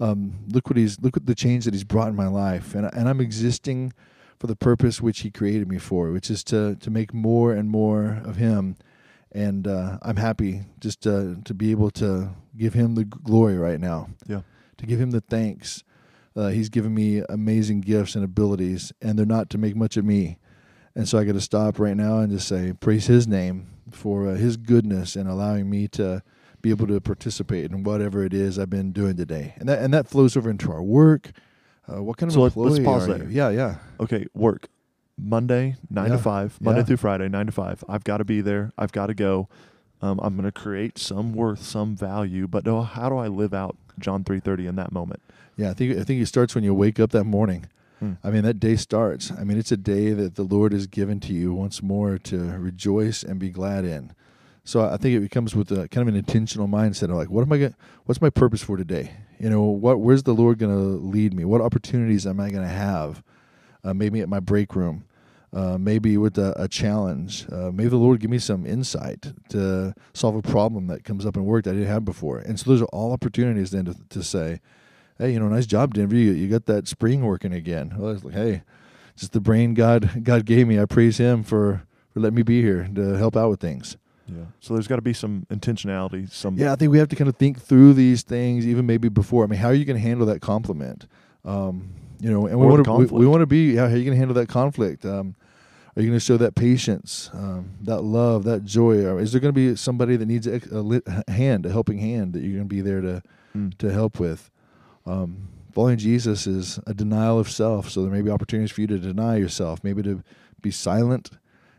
Um, 0.00 0.44
look 0.48 0.68
what 0.68 0.76
He's 0.76 1.00
look 1.00 1.16
at 1.16 1.26
the 1.26 1.34
change 1.34 1.64
that 1.64 1.74
He's 1.74 1.84
brought 1.84 2.08
in 2.08 2.16
my 2.16 2.28
life, 2.28 2.74
and 2.74 2.86
and 2.92 3.08
I'm 3.08 3.20
existing 3.20 3.92
for 4.38 4.46
the 4.46 4.56
purpose 4.56 5.00
which 5.00 5.20
He 5.20 5.30
created 5.30 5.68
me 5.68 5.78
for, 5.78 6.10
which 6.10 6.30
is 6.30 6.44
to 6.44 6.76
to 6.76 6.90
make 6.90 7.14
more 7.14 7.52
and 7.52 7.68
more 7.70 8.20
of 8.24 8.36
Him. 8.36 8.76
And 9.32 9.66
uh, 9.66 9.98
I'm 10.02 10.16
happy 10.16 10.62
just 10.80 11.06
uh, 11.06 11.34
to 11.44 11.54
be 11.54 11.72
able 11.72 11.90
to 11.92 12.30
give 12.56 12.74
Him 12.74 12.94
the 12.94 13.04
glory 13.04 13.58
right 13.58 13.80
now. 13.80 14.10
Yeah. 14.26 14.42
To 14.78 14.86
give 14.86 15.00
Him 15.00 15.10
the 15.10 15.20
thanks. 15.20 15.82
Uh, 16.36 16.48
he's 16.48 16.68
given 16.68 16.92
me 16.92 17.22
amazing 17.28 17.80
gifts 17.80 18.16
and 18.16 18.24
abilities, 18.24 18.92
and 19.00 19.16
they're 19.18 19.24
not 19.24 19.50
to 19.50 19.58
make 19.58 19.76
much 19.76 19.96
of 19.96 20.04
me. 20.04 20.38
And 20.96 21.08
so 21.08 21.18
I 21.18 21.24
got 21.24 21.32
to 21.32 21.40
stop 21.40 21.78
right 21.78 21.96
now 21.96 22.18
and 22.18 22.32
just 22.32 22.48
say, 22.48 22.72
praise 22.72 23.06
His 23.06 23.26
name 23.28 23.68
for 23.90 24.28
uh, 24.28 24.34
His 24.34 24.56
goodness 24.56 25.16
and 25.16 25.28
allowing 25.28 25.70
me 25.70 25.88
to 25.88 26.22
be 26.60 26.70
able 26.70 26.86
to 26.86 27.00
participate 27.00 27.70
in 27.70 27.84
whatever 27.84 28.24
it 28.24 28.32
is 28.32 28.58
I've 28.58 28.70
been 28.70 28.90
doing 28.90 29.16
today. 29.16 29.54
And 29.58 29.68
that 29.68 29.80
and 29.80 29.92
that 29.92 30.08
flows 30.08 30.36
over 30.36 30.48
into 30.48 30.72
our 30.72 30.82
work. 30.82 31.30
Uh, 31.92 32.02
what 32.02 32.16
kind 32.16 32.28
of 32.30 32.34
So 32.34 32.42
let- 32.42 32.56
let's 32.56 32.78
employee 32.78 32.84
pause 32.84 33.08
are 33.08 33.18
there. 33.18 33.28
you? 33.28 33.34
Yeah, 33.34 33.50
yeah, 33.50 33.74
Okay, 34.00 34.26
work. 34.34 34.68
Monday, 35.18 35.76
9 35.90 36.06
Yeah. 36.10 36.16
to 36.16 36.22
5. 36.22 36.58
Monday 36.60 36.80
Yeah. 36.80 36.84
through 36.86 36.96
Friday, 36.96 37.28
9 37.28 37.46
to 37.46 37.52
5. 37.52 37.84
I've 37.88 38.02
got 38.04 38.16
to 38.18 38.24
be 38.24 38.40
there. 38.40 38.72
I've 38.76 38.90
got 38.92 39.06
to 39.06 39.14
go. 39.14 39.48
Um, 40.02 40.18
I'm 40.22 40.34
going 40.34 40.44
to 40.44 40.52
create 40.52 40.98
some 40.98 41.32
worth, 41.32 41.62
some 41.62 41.94
value, 41.96 42.46
but 42.48 42.66
no, 42.66 42.82
how 42.82 43.08
do 43.08 43.16
I 43.16 43.28
live 43.28 43.54
out 43.54 43.76
John 43.98 44.24
3:30 44.24 44.66
in 44.66 44.76
that 44.76 44.92
moment? 44.92 45.20
yeah. 45.56 45.70
I 45.70 45.74
think 45.74 45.96
I 45.96 46.02
think 46.02 46.20
it 46.20 46.26
starts 46.26 46.54
when 46.54 46.64
you 46.64 46.74
wake 46.74 46.98
up 46.98 47.10
that 47.12 47.24
morning. 47.24 47.66
Hmm. 48.00 48.12
I 48.24 48.30
mean, 48.30 48.42
that 48.42 48.58
day 48.58 48.74
starts. 48.76 49.30
I 49.30 49.44
mean, 49.44 49.56
it's 49.56 49.70
a 49.70 49.76
day 49.76 50.12
that 50.12 50.34
the 50.34 50.42
Lord 50.42 50.72
has 50.72 50.86
given 50.88 51.20
to 51.20 51.32
you 51.32 51.54
once 51.54 51.80
more 51.82 52.18
to 52.18 52.38
rejoice 52.58 53.22
and 53.22 53.38
be 53.38 53.50
glad 53.50 53.84
in. 53.84 54.10
So 54.64 54.84
I 54.84 54.96
think 54.96 55.14
it 55.16 55.20
becomes 55.20 55.54
with 55.54 55.70
a 55.70 55.86
kind 55.88 56.06
of 56.06 56.12
an 56.12 56.16
intentional 56.18 56.66
mindset 56.66 57.04
of 57.04 57.10
like, 57.16 57.30
what 57.30 57.42
am 57.42 57.52
I 57.52 57.58
going? 57.58 57.74
What's 58.04 58.20
my 58.20 58.30
purpose 58.30 58.62
for 58.64 58.76
today? 58.76 59.12
You 59.44 59.50
know, 59.50 59.64
what? 59.64 60.00
Where's 60.00 60.22
the 60.22 60.32
Lord 60.32 60.56
going 60.56 60.74
to 60.74 61.06
lead 61.06 61.34
me? 61.34 61.44
What 61.44 61.60
opportunities 61.60 62.26
am 62.26 62.40
I 62.40 62.48
going 62.48 62.62
to 62.62 62.74
have? 62.74 63.22
Uh, 63.84 63.92
maybe 63.92 64.22
at 64.22 64.28
my 64.30 64.40
break 64.40 64.74
room, 64.74 65.04
uh, 65.52 65.76
maybe 65.76 66.16
with 66.16 66.38
a, 66.38 66.54
a 66.56 66.66
challenge. 66.66 67.44
Uh, 67.52 67.70
maybe 67.70 67.90
the 67.90 67.98
Lord 67.98 68.20
give 68.20 68.30
me 68.30 68.38
some 68.38 68.64
insight 68.64 69.34
to 69.50 69.92
solve 70.14 70.36
a 70.36 70.40
problem 70.40 70.86
that 70.86 71.04
comes 71.04 71.26
up 71.26 71.36
in 71.36 71.44
work 71.44 71.64
that 71.64 71.72
I 71.72 71.74
didn't 71.74 71.88
have 71.88 72.06
before. 72.06 72.38
And 72.38 72.58
so 72.58 72.70
those 72.70 72.80
are 72.80 72.86
all 72.86 73.12
opportunities 73.12 73.70
then 73.70 73.84
to, 73.84 73.94
to 74.08 74.22
say, 74.22 74.62
hey, 75.18 75.34
you 75.34 75.38
know, 75.38 75.48
nice 75.48 75.66
job, 75.66 75.92
Denver. 75.92 76.16
You, 76.16 76.32
you 76.32 76.48
got 76.48 76.64
that 76.64 76.88
spring 76.88 77.22
working 77.22 77.52
again. 77.52 77.92
Well, 77.98 78.12
it's 78.12 78.24
like, 78.24 78.32
hey, 78.32 78.62
just 79.14 79.32
the 79.32 79.40
brain 79.40 79.74
God 79.74 80.24
God 80.24 80.46
gave 80.46 80.66
me. 80.66 80.80
I 80.80 80.86
praise 80.86 81.18
Him 81.18 81.42
for 81.42 81.82
for 82.14 82.20
letting 82.20 82.36
me 82.36 82.44
be 82.44 82.62
here 82.62 82.88
to 82.94 83.18
help 83.18 83.36
out 83.36 83.50
with 83.50 83.60
things. 83.60 83.98
Yeah. 84.26 84.44
So 84.60 84.74
there's 84.74 84.86
got 84.88 84.96
to 84.96 85.02
be 85.02 85.12
some 85.12 85.46
intentionality, 85.50 86.30
some 86.30 86.56
Yeah, 86.56 86.72
I 86.72 86.76
think 86.76 86.90
we 86.90 86.98
have 86.98 87.08
to 87.08 87.16
kind 87.16 87.28
of 87.28 87.36
think 87.36 87.60
through 87.60 87.94
these 87.94 88.22
things 88.22 88.66
even 88.66 88.86
maybe 88.86 89.08
before. 89.08 89.44
I 89.44 89.46
mean, 89.46 89.58
how 89.60 89.68
are 89.68 89.74
you 89.74 89.84
going 89.84 89.96
to 90.00 90.02
handle 90.02 90.26
that 90.26 90.40
compliment? 90.40 91.06
Um, 91.44 91.90
you 92.20 92.30
know, 92.30 92.46
and 92.46 92.58
we 92.58 92.66
want 92.66 92.84
to 92.84 92.92
we, 92.92 93.04
we 93.06 93.26
want 93.26 93.42
to 93.42 93.46
be. 93.46 93.72
Yeah, 93.74 93.88
how 93.88 93.94
are 93.94 93.96
you 93.96 94.04
going 94.04 94.14
to 94.14 94.18
handle 94.18 94.34
that 94.34 94.48
conflict? 94.48 95.04
Um, 95.04 95.34
are 95.96 96.02
you 96.02 96.08
going 96.08 96.18
to 96.18 96.24
show 96.24 96.36
that 96.38 96.54
patience, 96.56 97.30
um, 97.34 97.70
that 97.82 98.00
love, 98.02 98.44
that 98.44 98.64
joy? 98.64 99.04
Or 99.04 99.20
is 99.20 99.30
there 99.32 99.40
going 99.40 99.54
to 99.54 99.56
be 99.56 99.76
somebody 99.76 100.16
that 100.16 100.26
needs 100.26 100.46
a, 100.46 100.60
a 100.72 100.80
lit 100.80 101.06
hand, 101.28 101.66
a 101.66 101.70
helping 101.70 101.98
hand 101.98 102.32
that 102.32 102.40
you're 102.40 102.56
going 102.56 102.68
to 102.68 102.74
be 102.74 102.80
there 102.80 103.00
to 103.00 103.22
Mm. 103.56 103.76
to 103.78 103.92
help 103.92 104.18
with? 104.18 104.50
Um, 105.06 105.48
following 105.72 105.98
Jesus 105.98 106.46
is 106.46 106.80
a 106.86 106.94
denial 106.94 107.38
of 107.38 107.48
self, 107.48 107.88
so 107.90 108.02
there 108.02 108.10
may 108.10 108.22
be 108.22 108.30
opportunities 108.30 108.72
for 108.72 108.80
you 108.80 108.86
to 108.88 108.98
deny 108.98 109.36
yourself, 109.36 109.84
maybe 109.84 110.02
to 110.02 110.24
be 110.60 110.70
silent 110.72 111.30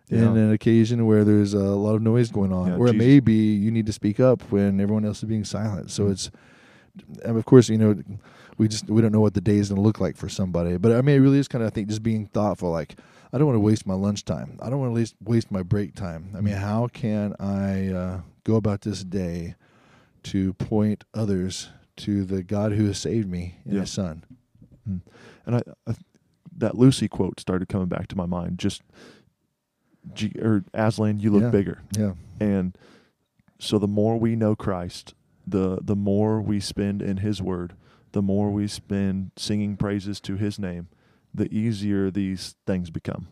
Yeah. 0.10 0.20
in 0.20 0.38
an 0.38 0.52
occasion 0.52 1.06
where 1.08 1.24
there's 1.24 1.54
a 1.54 1.60
lot 1.60 1.96
of 1.96 2.02
noise 2.02 2.30
going 2.32 2.54
on, 2.54 2.68
Yeah, 2.68 2.78
or 2.78 2.88
it 2.90 2.96
may 2.96 3.20
be 3.20 3.54
you 3.56 3.72
need 3.72 3.86
to 3.88 3.94
speak 3.94 4.20
up 4.20 4.42
when 4.52 4.80
everyone 4.80 5.04
else 5.06 5.24
is 5.24 5.30
being 5.30 5.44
silent. 5.46 5.90
So 5.92 6.06
Mm. 6.06 6.12
it's, 6.12 6.32
and 7.24 7.38
of 7.38 7.46
course, 7.46 7.70
you 7.70 7.78
know, 7.78 7.96
we 8.58 8.68
just 8.68 8.88
we 8.90 9.02
don't 9.02 9.12
know 9.12 9.20
what 9.20 9.34
the 9.34 9.42
day 9.42 9.58
is 9.58 9.70
going 9.70 9.78
to 9.78 9.82
look 9.82 10.00
like 10.00 10.16
for 10.16 10.30
somebody. 10.30 10.78
But 10.78 10.92
I 10.94 11.02
mean, 11.02 11.16
it 11.18 11.20
really 11.20 11.40
is 11.40 11.48
kind 11.48 11.64
of 11.64 11.68
I 11.68 11.72
think 11.74 11.88
just 11.90 12.04
being 12.04 12.28
thoughtful. 12.28 12.70
Like, 12.72 12.96
I 13.34 13.38
don't 13.38 13.48
want 13.48 13.56
to 13.58 13.62
waste 13.62 13.86
my 13.88 13.96
lunchtime. 13.96 14.58
I 14.62 14.70
don't 14.70 14.80
want 14.80 14.92
to 14.92 14.96
waste 14.96 15.16
waste 15.24 15.52
my 15.52 15.64
break 15.64 15.96
time. 15.96 16.30
I 16.38 16.42
mean, 16.42 16.54
how 16.56 16.88
can 16.88 17.34
I 17.40 17.92
uh, 17.92 18.20
go 18.44 18.56
about 18.56 18.82
this 18.82 19.04
day 19.04 19.56
to 20.24 20.54
point 20.54 21.04
others 21.14 21.70
to 21.98 22.24
the 22.26 22.44
God 22.44 22.72
who 22.74 22.86
has 22.86 22.98
saved 22.98 23.30
me 23.30 23.58
in 23.66 23.74
Yeah. 23.76 23.82
His 23.82 23.92
Son? 23.92 24.24
And 25.48 25.56
I, 25.58 25.62
I 25.88 25.96
that 26.58 26.78
Lucy 26.78 27.08
quote 27.10 27.40
started 27.40 27.68
coming 27.68 27.88
back 27.88 28.08
to 28.08 28.16
my 28.16 28.26
mind. 28.26 28.58
Just, 28.60 28.82
G, 30.14 30.32
or 30.42 30.64
Aslan, 30.74 31.20
you 31.20 31.32
look 31.32 31.44
Yeah. 31.44 31.50
bigger. 31.50 31.82
Yeah, 31.98 32.14
And 32.40 32.78
so 33.60 33.80
the 33.80 33.88
more 33.88 34.18
we 34.20 34.36
know 34.36 34.56
Christ, 34.56 35.14
the 35.48 35.80
the 35.82 35.96
more 35.96 36.42
we 36.42 36.60
spend 36.60 37.02
in 37.02 37.18
His 37.18 37.42
Word, 37.42 37.74
the 38.12 38.22
more 38.22 38.52
we 38.52 38.68
spend 38.68 39.32
singing 39.38 39.78
praises 39.78 40.20
to 40.22 40.36
His 40.36 40.60
name, 40.60 40.88
the 41.34 41.52
easier 41.54 42.12
these 42.12 42.56
things 42.66 42.90
become. 42.90 43.28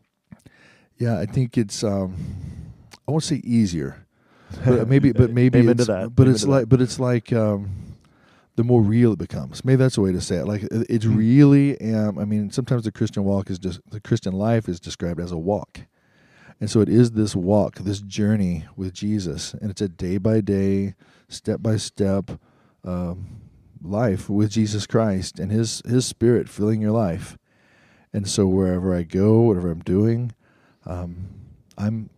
yeah. 0.97 1.19
I 1.19 1.25
think 1.25 1.57
it's 1.57 1.83
um, 1.83 2.15
I 3.07 3.11
won't 3.11 3.23
say 3.23 3.41
easier. 3.43 4.05
but 4.65 4.87
maybe 4.93 5.11
but 5.11 5.31
maybe 5.31 5.59
it's, 5.59 5.87
but 5.87 5.93
Amen 6.19 6.27
it's 6.33 6.45
like 6.45 6.69
but 6.69 6.79
it's 6.81 6.99
like 6.99 7.33
um 7.33 7.69
the 8.55 8.63
more 8.63 8.83
real 8.83 9.13
it 9.13 9.17
becomes 9.17 9.65
maybe 9.65 9.77
that's 9.77 9.97
a 9.97 10.01
way 10.01 10.11
to 10.11 10.21
say 10.21 10.35
it 10.35 10.45
like 10.45 10.61
it's 10.71 11.05
Mm. 11.05 11.17
really 11.17 11.81
um 11.95 12.19
i 12.19 12.25
mean 12.25 12.51
sometimes 12.51 12.83
the 12.83 12.91
christian 12.91 13.23
walk 13.23 13.49
is 13.49 13.57
just 13.57 13.79
the 13.89 13.99
christian 13.99 14.33
life 14.33 14.69
is 14.69 14.79
described 14.79 15.19
as 15.19 15.31
a 15.31 15.37
walk 15.39 15.79
and 16.59 16.69
so 16.69 16.81
it 16.81 16.89
is 16.89 17.11
this 17.11 17.35
walk 17.35 17.75
this 17.79 18.01
journey 18.01 18.65
with 18.75 18.93
jesus 18.93 19.53
and 19.55 19.69
it's 19.71 19.81
a 19.81 19.87
day 19.87 20.17
by 20.17 20.41
day 20.41 20.95
step 21.27 21.61
by 21.61 21.75
step 21.75 22.31
um, 22.83 23.41
life 23.81 24.29
with 24.29 24.51
jesus 24.51 24.85
christ 24.87 25.39
and 25.39 25.51
his 25.51 25.81
his 25.85 26.05
spirit 26.05 26.49
filling 26.49 26.81
your 26.81 26.91
life 26.91 27.37
and 28.11 28.27
so 28.27 28.47
wherever 28.47 28.95
i 28.95 29.03
go 29.03 29.41
whatever 29.41 29.71
i'm 29.71 29.81
doing 29.81 30.31
um, 30.85 31.29
i'm 31.77 32.09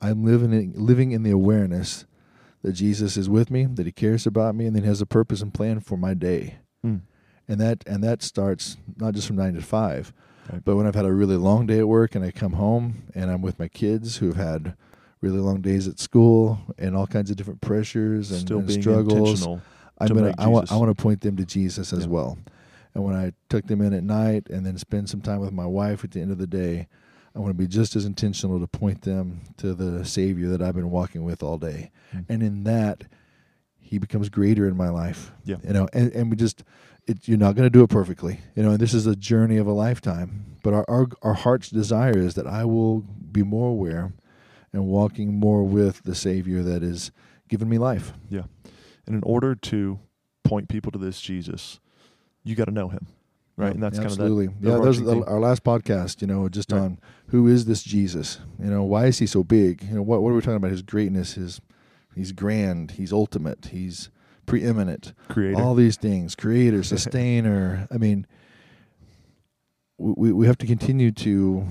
i'm 0.00 0.24
living 0.24 0.52
in, 0.52 0.72
living 0.74 1.12
in 1.12 1.22
the 1.22 1.30
awareness 1.30 2.04
that 2.64 2.72
Jesus 2.72 3.18
is 3.18 3.28
with 3.28 3.50
me, 3.50 3.66
that 3.66 3.84
He 3.84 3.92
cares 3.92 4.26
about 4.26 4.54
me, 4.54 4.64
and 4.66 4.74
then 4.74 4.84
He 4.84 4.88
has 4.88 5.02
a 5.02 5.06
purpose 5.06 5.42
and 5.42 5.52
plan 5.52 5.80
for 5.80 5.98
my 5.98 6.14
day. 6.14 6.56
Mm. 6.84 7.02
And 7.46 7.60
that 7.60 7.84
and 7.86 8.02
that 8.02 8.22
starts 8.22 8.78
not 8.96 9.14
just 9.14 9.26
from 9.26 9.36
nine 9.36 9.52
to 9.54 9.60
five, 9.60 10.14
Right. 10.52 10.62
but 10.64 10.76
when 10.76 10.86
I've 10.86 10.94
had 10.94 11.06
a 11.06 11.12
really 11.12 11.36
long 11.36 11.66
day 11.66 11.78
at 11.78 11.88
work 11.88 12.14
and 12.14 12.24
I 12.24 12.30
come 12.30 12.52
home 12.54 13.04
and 13.14 13.30
I'm 13.30 13.40
with 13.42 13.58
my 13.58 13.68
kids 13.68 14.18
who've 14.18 14.36
had 14.36 14.76
really 15.20 15.38
long 15.38 15.62
days 15.62 15.88
at 15.88 15.98
school 15.98 16.58
and 16.78 16.94
all 16.94 17.06
kinds 17.06 17.30
of 17.30 17.36
different 17.36 17.60
pressures 17.62 18.30
and, 18.30 18.40
Still 18.40 18.58
and 18.58 18.66
being 18.66 18.82
struggles. 18.82 19.46
I'm 19.46 20.08
gonna 20.08 20.34
I 20.38 20.48
want 20.48 20.70
I 20.72 20.76
want 20.76 20.94
to 20.96 21.02
point 21.02 21.20
them 21.22 21.36
to 21.36 21.44
Jesus 21.46 21.92
as 21.92 22.00
Yeah. 22.04 22.10
well. 22.10 22.38
And 22.94 23.02
when 23.04 23.14
I 23.16 23.32
tuck 23.48 23.64
them 23.66 23.80
in 23.80 23.92
at 23.94 24.04
night 24.04 24.48
and 24.50 24.64
then 24.66 24.76
spend 24.78 25.08
some 25.08 25.20
time 25.20 25.40
with 25.40 25.52
my 25.52 25.66
wife 25.66 26.04
at 26.04 26.10
the 26.12 26.20
end 26.20 26.30
of 26.30 26.38
the 26.38 26.46
day, 26.46 26.88
I 27.34 27.38
want 27.40 27.50
to 27.50 27.54
be 27.54 27.66
just 27.66 27.96
as 27.96 28.04
intentional 28.04 28.60
to 28.60 28.66
point 28.66 29.02
them 29.02 29.40
to 29.56 29.74
the 29.74 30.04
Savior 30.04 30.48
that 30.50 30.62
I've 30.62 30.74
been 30.76 30.90
walking 30.90 31.24
with 31.24 31.42
all 31.42 31.58
day. 31.58 31.90
Mm. 32.14 32.24
And 32.28 32.42
in 32.42 32.64
that, 32.64 33.04
He 33.78 33.98
becomes 33.98 34.28
greater 34.28 34.68
in 34.68 34.76
my 34.76 34.90
life. 34.90 35.32
Yeah. 35.44 35.56
You 35.66 35.72
know, 35.72 35.88
and, 35.92 36.12
and 36.12 36.30
we 36.30 36.36
just 36.36 36.62
it, 37.06 37.28
you're 37.28 37.38
not 37.38 37.54
going 37.54 37.66
to 37.66 37.70
do 37.70 37.82
it 37.82 37.90
perfectly. 37.90 38.40
You 38.56 38.62
know, 38.62 38.70
and 38.70 38.78
this 38.78 38.94
is 38.94 39.06
a 39.06 39.16
journey 39.16 39.56
of 39.58 39.66
a 39.66 39.72
lifetime. 39.72 40.56
But 40.62 40.74
our, 40.74 40.84
our 40.88 41.06
our 41.22 41.34
heart's 41.34 41.68
desire 41.70 42.16
is 42.16 42.34
that 42.34 42.46
I 42.46 42.64
will 42.64 43.00
be 43.00 43.42
more 43.42 43.68
aware 43.70 44.12
and 44.72 44.86
walking 44.86 45.34
more 45.34 45.62
with 45.62 46.02
the 46.04 46.14
Savior 46.14 46.62
that 46.62 46.82
is 46.82 47.10
given 47.48 47.68
me 47.68 47.78
life. 47.78 48.12
Yeah. 48.30 48.44
And 49.06 49.14
in 49.14 49.22
order 49.22 49.54
to 49.54 49.98
point 50.44 50.68
people 50.68 50.90
to 50.92 50.98
this 50.98 51.20
Jesus, 51.20 51.78
you 52.42 52.54
got 52.54 52.64
to 52.66 52.70
know 52.70 52.88
him. 52.88 53.06
right? 53.56 53.74
And 53.74 53.82
that's 53.82 53.98
absolutely. 53.98 54.46
kind 54.48 54.56
of 54.58 54.62
that. 54.62 54.70
yeah. 54.78 54.82
There's 54.84 54.98
theme. 55.00 55.24
our 55.26 55.38
last 55.40 55.62
podcast. 55.64 56.22
You 56.22 56.26
know, 56.26 56.48
just 56.48 56.72
Right. 56.72 56.80
on 56.80 56.98
who 57.28 57.46
is 57.46 57.66
this 57.66 57.82
Jesus? 57.82 58.38
You 58.58 58.70
know, 58.70 58.82
why 58.82 59.06
is 59.06 59.18
he 59.18 59.26
so 59.26 59.44
big? 59.44 59.82
You 59.82 59.96
know, 59.96 60.02
what 60.02 60.22
what 60.22 60.30
are 60.30 60.34
we 60.34 60.40
talking 60.40 60.56
about? 60.56 60.70
His 60.70 60.82
greatness. 60.82 61.34
His 61.34 61.60
he's 62.14 62.32
grand. 62.32 62.92
He's 62.92 63.12
ultimate. 63.12 63.66
He's 63.66 64.08
preeminent. 64.46 65.12
creator. 65.28 65.60
All 65.60 65.74
these 65.74 65.96
things, 65.96 66.34
creator, 66.34 66.82
sustainer. 66.94 67.86
I 67.90 67.98
mean, 67.98 68.26
we 69.98 70.32
we 70.32 70.46
have 70.46 70.58
to 70.58 70.66
continue 70.66 71.12
to 71.12 71.66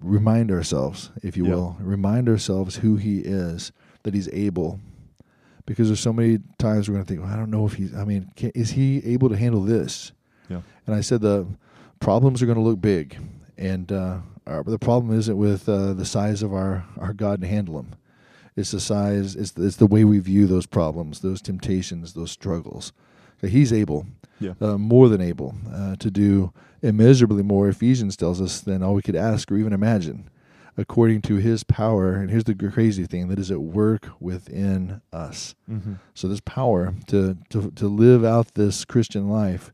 remind 0.00 0.50
ourselves, 0.50 1.10
if 1.22 1.36
you 1.36 1.46
Yeah. 1.46 1.54
will, 1.54 1.76
remind 1.80 2.28
ourselves 2.28 2.76
who 2.76 2.96
he 2.96 3.18
is, 3.20 3.72
that 4.04 4.14
he's 4.14 4.28
able. 4.32 4.80
Because 5.66 5.88
there's 5.88 6.00
so 6.00 6.12
many 6.12 6.38
times 6.58 6.88
we're 6.88 6.94
going 6.94 7.04
to 7.04 7.08
think, 7.08 7.22
well, 7.24 7.32
I 7.32 7.36
don't 7.36 7.50
know 7.50 7.66
if 7.66 7.74
he's. 7.74 7.92
I 7.94 8.04
mean, 8.04 8.30
can, 8.36 8.52
is 8.54 8.70
he 8.70 9.02
able 9.04 9.28
to 9.28 9.36
handle 9.36 9.62
this? 9.62 10.12
Yeah. 10.48 10.60
And 10.86 10.94
I 10.94 11.00
said 11.00 11.20
the 11.20 11.46
problems 11.98 12.40
are 12.40 12.46
going 12.46 12.58
to 12.58 12.62
look 12.62 12.80
big, 12.80 13.18
and 13.58 13.90
uh, 13.90 14.18
our, 14.46 14.62
the 14.62 14.78
problem 14.78 15.18
isn't 15.18 15.36
with 15.36 15.68
uh, 15.68 15.92
the 15.94 16.04
size 16.04 16.42
of 16.44 16.52
our 16.54 16.84
our 16.98 17.12
God 17.12 17.40
to 17.40 17.48
handle 17.48 17.74
them. 17.74 17.94
It's 18.56 18.70
the 18.70 18.80
size. 18.80 19.36
It's 19.36 19.52
the, 19.52 19.66
it's 19.66 19.76
the 19.76 19.86
way 19.86 20.04
we 20.04 20.18
view 20.18 20.46
those 20.46 20.66
problems, 20.66 21.20
those 21.20 21.42
temptations, 21.42 22.14
those 22.14 22.30
struggles. 22.30 22.92
He's 23.42 23.72
able, 23.72 24.06
Yeah. 24.40 24.54
uh, 24.60 24.78
more 24.78 25.08
than 25.10 25.20
able, 25.20 25.54
uh, 25.70 25.96
to 25.96 26.10
do 26.10 26.52
immeasurably 26.82 27.42
more. 27.42 27.68
Ephesians 27.68 28.16
tells 28.16 28.40
us 28.40 28.60
than 28.60 28.82
all 28.82 28.94
we 28.94 29.02
could 29.02 29.14
ask 29.16 29.52
or 29.52 29.56
even 29.58 29.74
imagine, 29.74 30.30
according 30.78 31.20
to 31.22 31.36
His 31.36 31.62
power. 31.64 32.12
And 32.14 32.30
here's 32.30 32.44
the 32.44 32.54
crazy 32.54 33.04
thing 33.04 33.28
that 33.28 33.38
is 33.38 33.50
at 33.50 33.60
work 33.60 34.08
within 34.20 35.02
us. 35.12 35.54
mm-hmm. 35.70 35.94
So 36.14 36.26
this 36.28 36.40
power 36.40 36.94
to, 37.08 37.36
to 37.50 37.70
to 37.72 37.88
live 37.88 38.24
out 38.24 38.54
this 38.54 38.86
Christian 38.86 39.28
life 39.28 39.70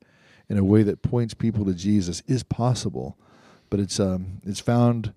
in 0.48 0.58
a 0.58 0.64
way 0.64 0.82
that 0.82 1.02
points 1.02 1.34
people 1.34 1.64
to 1.66 1.72
Jesus 1.74 2.20
is 2.26 2.42
possible, 2.42 3.16
but 3.70 3.78
it's 3.78 4.00
um 4.00 4.40
it's 4.44 4.60
found 4.60 5.12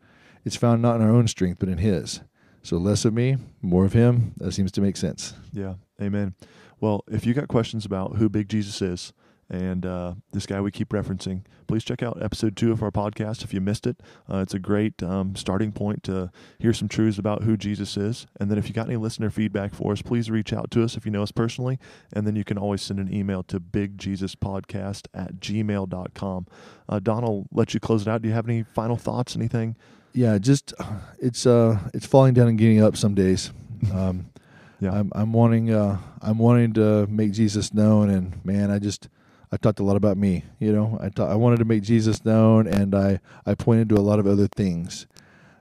it's 0.45 0.55
found 0.55 0.83
not 0.83 0.97
in 0.97 1.01
our 1.01 1.09
own 1.09 1.27
strength 1.27 1.57
but 1.59 1.67
in 1.69 1.79
His. 1.79 2.21
So 2.65 2.77
less 2.77 3.05
of 3.05 3.13
me, 3.13 3.37
more 3.61 3.85
of 3.85 3.93
Him. 3.93 4.33
That 4.37 4.51
seems 4.53 4.71
to 4.71 4.81
make 4.81 4.97
sense. 4.97 5.35
Yeah, 5.53 5.75
amen. 6.01 6.33
Well, 6.81 7.03
if 7.07 7.23
you 7.23 7.35
got 7.35 7.47
questions 7.47 7.85
about 7.85 8.15
who 8.15 8.27
Big 8.27 8.49
Jesus 8.49 8.81
is 8.81 9.13
and 9.51 9.85
uh, 9.85 10.15
this 10.31 10.47
guy 10.47 10.59
we 10.59 10.71
keep 10.71 10.89
referencing, 10.89 11.43
please 11.67 11.83
check 11.83 12.01
out 12.01 12.23
episode 12.23 12.57
two 12.57 12.71
of 12.71 12.81
our 12.81 12.89
podcast 12.89 13.43
if 13.43 13.53
you 13.53 13.61
missed 13.61 13.85
it. 13.85 14.01
Uh, 14.27 14.37
it's 14.37 14.55
a 14.55 14.59
great 14.59 15.03
um, 15.03 15.35
starting 15.35 15.71
point 15.71 16.01
to 16.05 16.31
hear 16.57 16.73
some 16.73 16.87
truths 16.87 17.19
about 17.19 17.43
who 17.43 17.55
Jesus 17.55 17.97
is. 17.97 18.25
And 18.39 18.49
then 18.49 18.57
if 18.57 18.67
you 18.67 18.73
got 18.73 18.87
any 18.87 18.97
listener 18.97 19.29
feedback 19.29 19.75
for 19.75 19.91
us, 19.91 20.01
please 20.01 20.31
reach 20.31 20.51
out 20.51 20.71
to 20.71 20.83
us 20.83 20.97
if 20.97 21.05
you 21.05 21.11
know 21.11 21.21
us 21.21 21.31
personally. 21.31 21.77
And 22.13 22.25
then 22.25 22.35
you 22.35 22.43
can 22.43 22.57
always 22.57 22.81
send 22.81 22.99
an 22.99 23.13
email 23.13 23.43
to 23.43 23.59
bigjesuspodcast 23.59 25.05
at 25.13 25.35
gmail.com. 25.35 26.47
Uh, 26.89 26.99
Don, 26.99 27.23
I'll 27.23 27.45
let 27.51 27.75
you 27.75 27.79
close 27.79 28.01
it 28.01 28.07
out. 28.07 28.23
Do 28.23 28.27
you 28.27 28.33
have 28.33 28.49
any 28.49 28.63
final 28.63 28.97
thoughts, 28.97 29.35
anything? 29.35 29.75
Yeah, 30.15 30.37
just 30.37 30.73
it's 31.19 31.45
uh 31.45 31.77
it's 31.93 32.05
falling 32.05 32.33
down 32.33 32.47
and 32.47 32.57
getting 32.57 32.81
up 32.81 32.95
some 32.97 33.13
days. 33.15 33.51
Um, 33.93 34.31
Yeah. 34.79 34.91
I'm 34.93 35.11
I'm 35.13 35.31
wanting 35.33 35.71
uh 35.71 35.97
I'm 36.21 36.39
wanting 36.39 36.73
to 36.73 37.05
make 37.07 37.31
Jesus 37.33 37.73
known, 37.73 38.09
and 38.09 38.43
man, 38.45 38.71
I 38.71 38.79
just 38.79 39.09
I 39.51 39.57
talked 39.57 39.79
a 39.79 39.83
lot 39.83 39.95
about 39.95 40.17
me. 40.17 40.43
You 40.59 40.71
know, 40.73 40.97
I 41.01 41.09
ta- 41.09 41.27
I 41.31 41.35
wanted 41.35 41.59
to 41.59 41.65
make 41.65 41.83
Jesus 41.83 42.25
known, 42.25 42.65
and 42.67 42.95
I 42.95 43.19
I 43.45 43.53
pointed 43.55 43.89
to 43.89 43.95
a 43.95 44.01
lot 44.09 44.17
of 44.19 44.25
other 44.25 44.47
things 44.47 45.05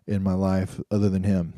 in 0.06 0.22
my 0.22 0.32
life 0.34 0.80
other 0.90 1.10
than 1.10 1.24
Him, 1.24 1.52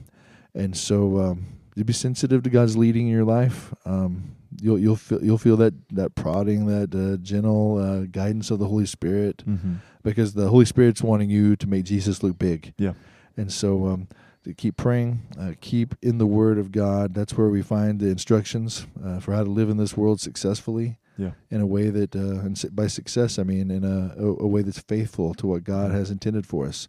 and 0.54 0.76
so 0.76 1.18
um, 1.20 1.46
you 1.76 1.84
be 1.84 1.92
sensitive 1.92 2.42
to 2.42 2.50
God's 2.50 2.76
leading 2.76 3.06
in 3.06 3.12
your 3.12 3.24
life. 3.24 3.72
Um, 3.84 4.34
you'll 4.60 4.78
you'll 4.78 4.96
feel 4.96 5.22
you'll 5.22 5.38
feel 5.38 5.56
that 5.58 5.74
that 5.94 6.14
prodding, 6.16 6.66
that 6.66 6.94
uh, 6.94 7.16
gentle 7.22 7.78
uh, 7.78 8.06
guidance 8.10 8.50
of 8.50 8.58
the 8.58 8.66
Holy 8.66 8.86
Spirit, 8.86 9.44
Mm-hmm. 9.46 9.74
Because 10.06 10.34
the 10.34 10.48
Holy 10.48 10.64
Spirit's 10.64 11.02
wanting 11.02 11.30
you 11.30 11.56
to 11.56 11.66
make 11.66 11.84
Jesus 11.84 12.22
look 12.22 12.38
big. 12.38 12.72
Yeah. 12.78 12.92
And 13.36 13.52
so 13.52 13.86
um, 13.86 14.08
to 14.44 14.54
keep 14.54 14.76
praying, 14.76 15.22
uh, 15.38 15.52
keep 15.60 15.96
in 16.00 16.18
the 16.18 16.26
Word 16.26 16.58
of 16.58 16.70
God. 16.70 17.12
That's 17.12 17.36
where 17.36 17.48
we 17.48 17.60
find 17.60 17.98
the 17.98 18.06
instructions 18.06 18.86
uh, 19.04 19.18
for 19.18 19.34
how 19.34 19.42
to 19.42 19.50
live 19.50 19.68
in 19.68 19.78
this 19.78 19.96
world 19.96 20.20
successfully. 20.20 20.98
Yeah. 21.18 21.32
In 21.50 21.60
a 21.60 21.66
way 21.66 21.90
that, 21.90 22.14
uh, 22.14 22.18
and 22.18 22.62
by 22.72 22.86
success, 22.86 23.36
I 23.38 23.42
mean 23.42 23.70
in 23.70 23.82
a, 23.82 24.14
a, 24.16 24.44
a 24.44 24.46
way 24.46 24.62
that's 24.62 24.78
faithful 24.78 25.34
to 25.34 25.46
what 25.46 25.64
God 25.64 25.90
has 25.90 26.10
intended 26.10 26.46
for 26.46 26.66
us. 26.66 26.86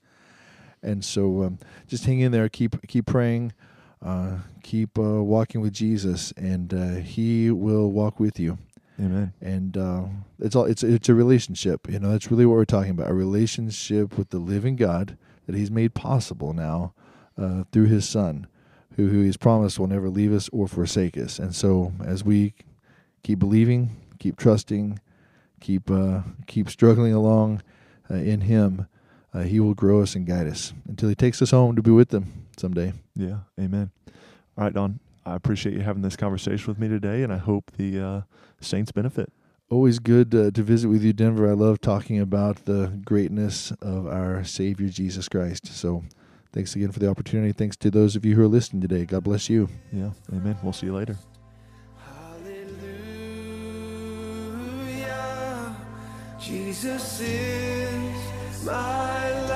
And 0.84 1.03
so, 1.03 1.43
um, 1.43 1.60
just 1.88 2.06
hang 2.06 2.19
in 2.19 2.32
there. 2.32 2.49
Keep 2.49 2.88
keep 2.88 3.08
praying. 3.08 3.53
Uh, 3.99 4.38
keep 4.62 4.99
uh, 4.99 5.23
walking 5.23 5.60
with 5.60 5.73
Jesus, 5.73 6.34
and 6.38 6.71
uh, 6.71 6.95
He 6.97 7.49
will 7.49 7.91
walk 7.91 8.19
with 8.19 8.39
you 8.39 8.60
Amen. 8.99 9.33
and 9.41 9.77
uh, 9.77 10.03
it's 10.39 10.55
all 10.55 10.65
it's 10.65 10.83
it's 10.83 11.07
a 11.10 11.13
relationship. 11.13 11.88
You 11.89 11.99
know, 11.99 12.12
that's 12.12 12.31
really 12.31 12.45
what 12.45 12.55
we're 12.55 12.65
talking 12.65 12.91
about—a 12.91 13.13
relationship 13.13 14.17
with 14.17 14.29
the 14.29 14.39
living 14.39 14.75
God 14.75 15.17
that 15.45 15.55
He's 15.55 15.69
made 15.69 15.93
possible 15.93 16.53
now 16.53 16.93
uh, 17.38 17.63
through 17.71 17.86
His 17.86 18.10
Son, 18.10 18.47
who 18.95 19.07
who 19.07 19.21
He's 19.21 19.38
promised 19.38 19.77
will 19.79 19.88
never 19.88 20.10
leave 20.10 20.33
us 20.33 20.49
or 20.51 20.67
forsake 20.67 21.17
us. 21.17 21.38
And 21.38 21.55
so, 21.55 21.93
as 22.03 22.23
we 22.23 22.53
keep 23.21 23.38
believing, 23.38 23.95
keep 24.17 24.36
trusting, 24.36 24.99
keep 25.60 25.91
uh, 25.91 26.21
keep 26.47 26.69
struggling 26.69 27.13
along 27.13 27.62
uh, 28.10 28.15
in 28.15 28.41
Him, 28.41 28.88
uh, 29.31 29.41
He 29.41 29.60
will 29.60 29.75
grow 29.75 30.01
us 30.01 30.15
and 30.15 30.25
guide 30.25 30.47
us 30.47 30.73
until 30.88 31.10
He 31.10 31.15
takes 31.15 31.39
us 31.41 31.51
home 31.51 31.75
to 31.75 31.83
be 31.83 31.91
with 31.91 32.12
Him 32.12 32.47
someday. 32.57 32.93
Yeah, 33.15 33.39
amen. 33.60 33.91
All 34.57 34.63
right, 34.63 34.73
Don. 34.73 34.99
I 35.28 35.36
appreciate 35.36 35.76
you 35.76 35.82
having 35.82 36.04
this 36.04 36.16
conversation 36.16 36.68
with 36.68 36.80
me 36.80 36.88
today, 36.88 37.22
and 37.22 37.34
I 37.34 37.38
hope 37.38 37.72
the 37.76 38.00
uh, 38.00 38.22
saints 38.62 38.94
benefit. 38.94 39.30
Always 39.70 40.00
good 40.00 40.34
uh, 40.34 40.52
to 40.52 40.63
visit 40.63 40.88
with 40.88 41.04
you, 41.04 41.12
Denver. 41.12 41.50
I 41.50 41.54
love 41.54 41.82
talking 41.82 42.18
about 42.18 42.63
the 42.63 42.98
greatness 43.04 43.72
of 43.82 44.08
our 44.08 44.46
Savior 44.46 44.88
Jesus 44.88 45.28
Christ. 45.28 45.68
So, 45.68 46.06
thanks 46.54 46.74
again 46.78 46.94
for 46.94 47.00
the 47.00 47.10
opportunity. 47.10 47.52
Thanks 47.52 47.76
to 47.78 47.92
those 47.92 48.16
of 48.16 48.24
you 48.24 48.36
who 48.36 48.44
are 48.44 48.48
listening 48.48 48.82
today. 48.82 49.04
God 49.06 49.26
bless 49.26 49.50
you. 49.50 49.68
Yeah, 49.92 50.12
amen. 50.32 50.56
We'll 50.63 50.72
see 50.72 50.86
you 50.86 50.96
later. 50.96 51.18
Hallelujah. 52.06 52.86
Jesus 56.40 57.20
is 57.20 58.66
my 58.66 59.46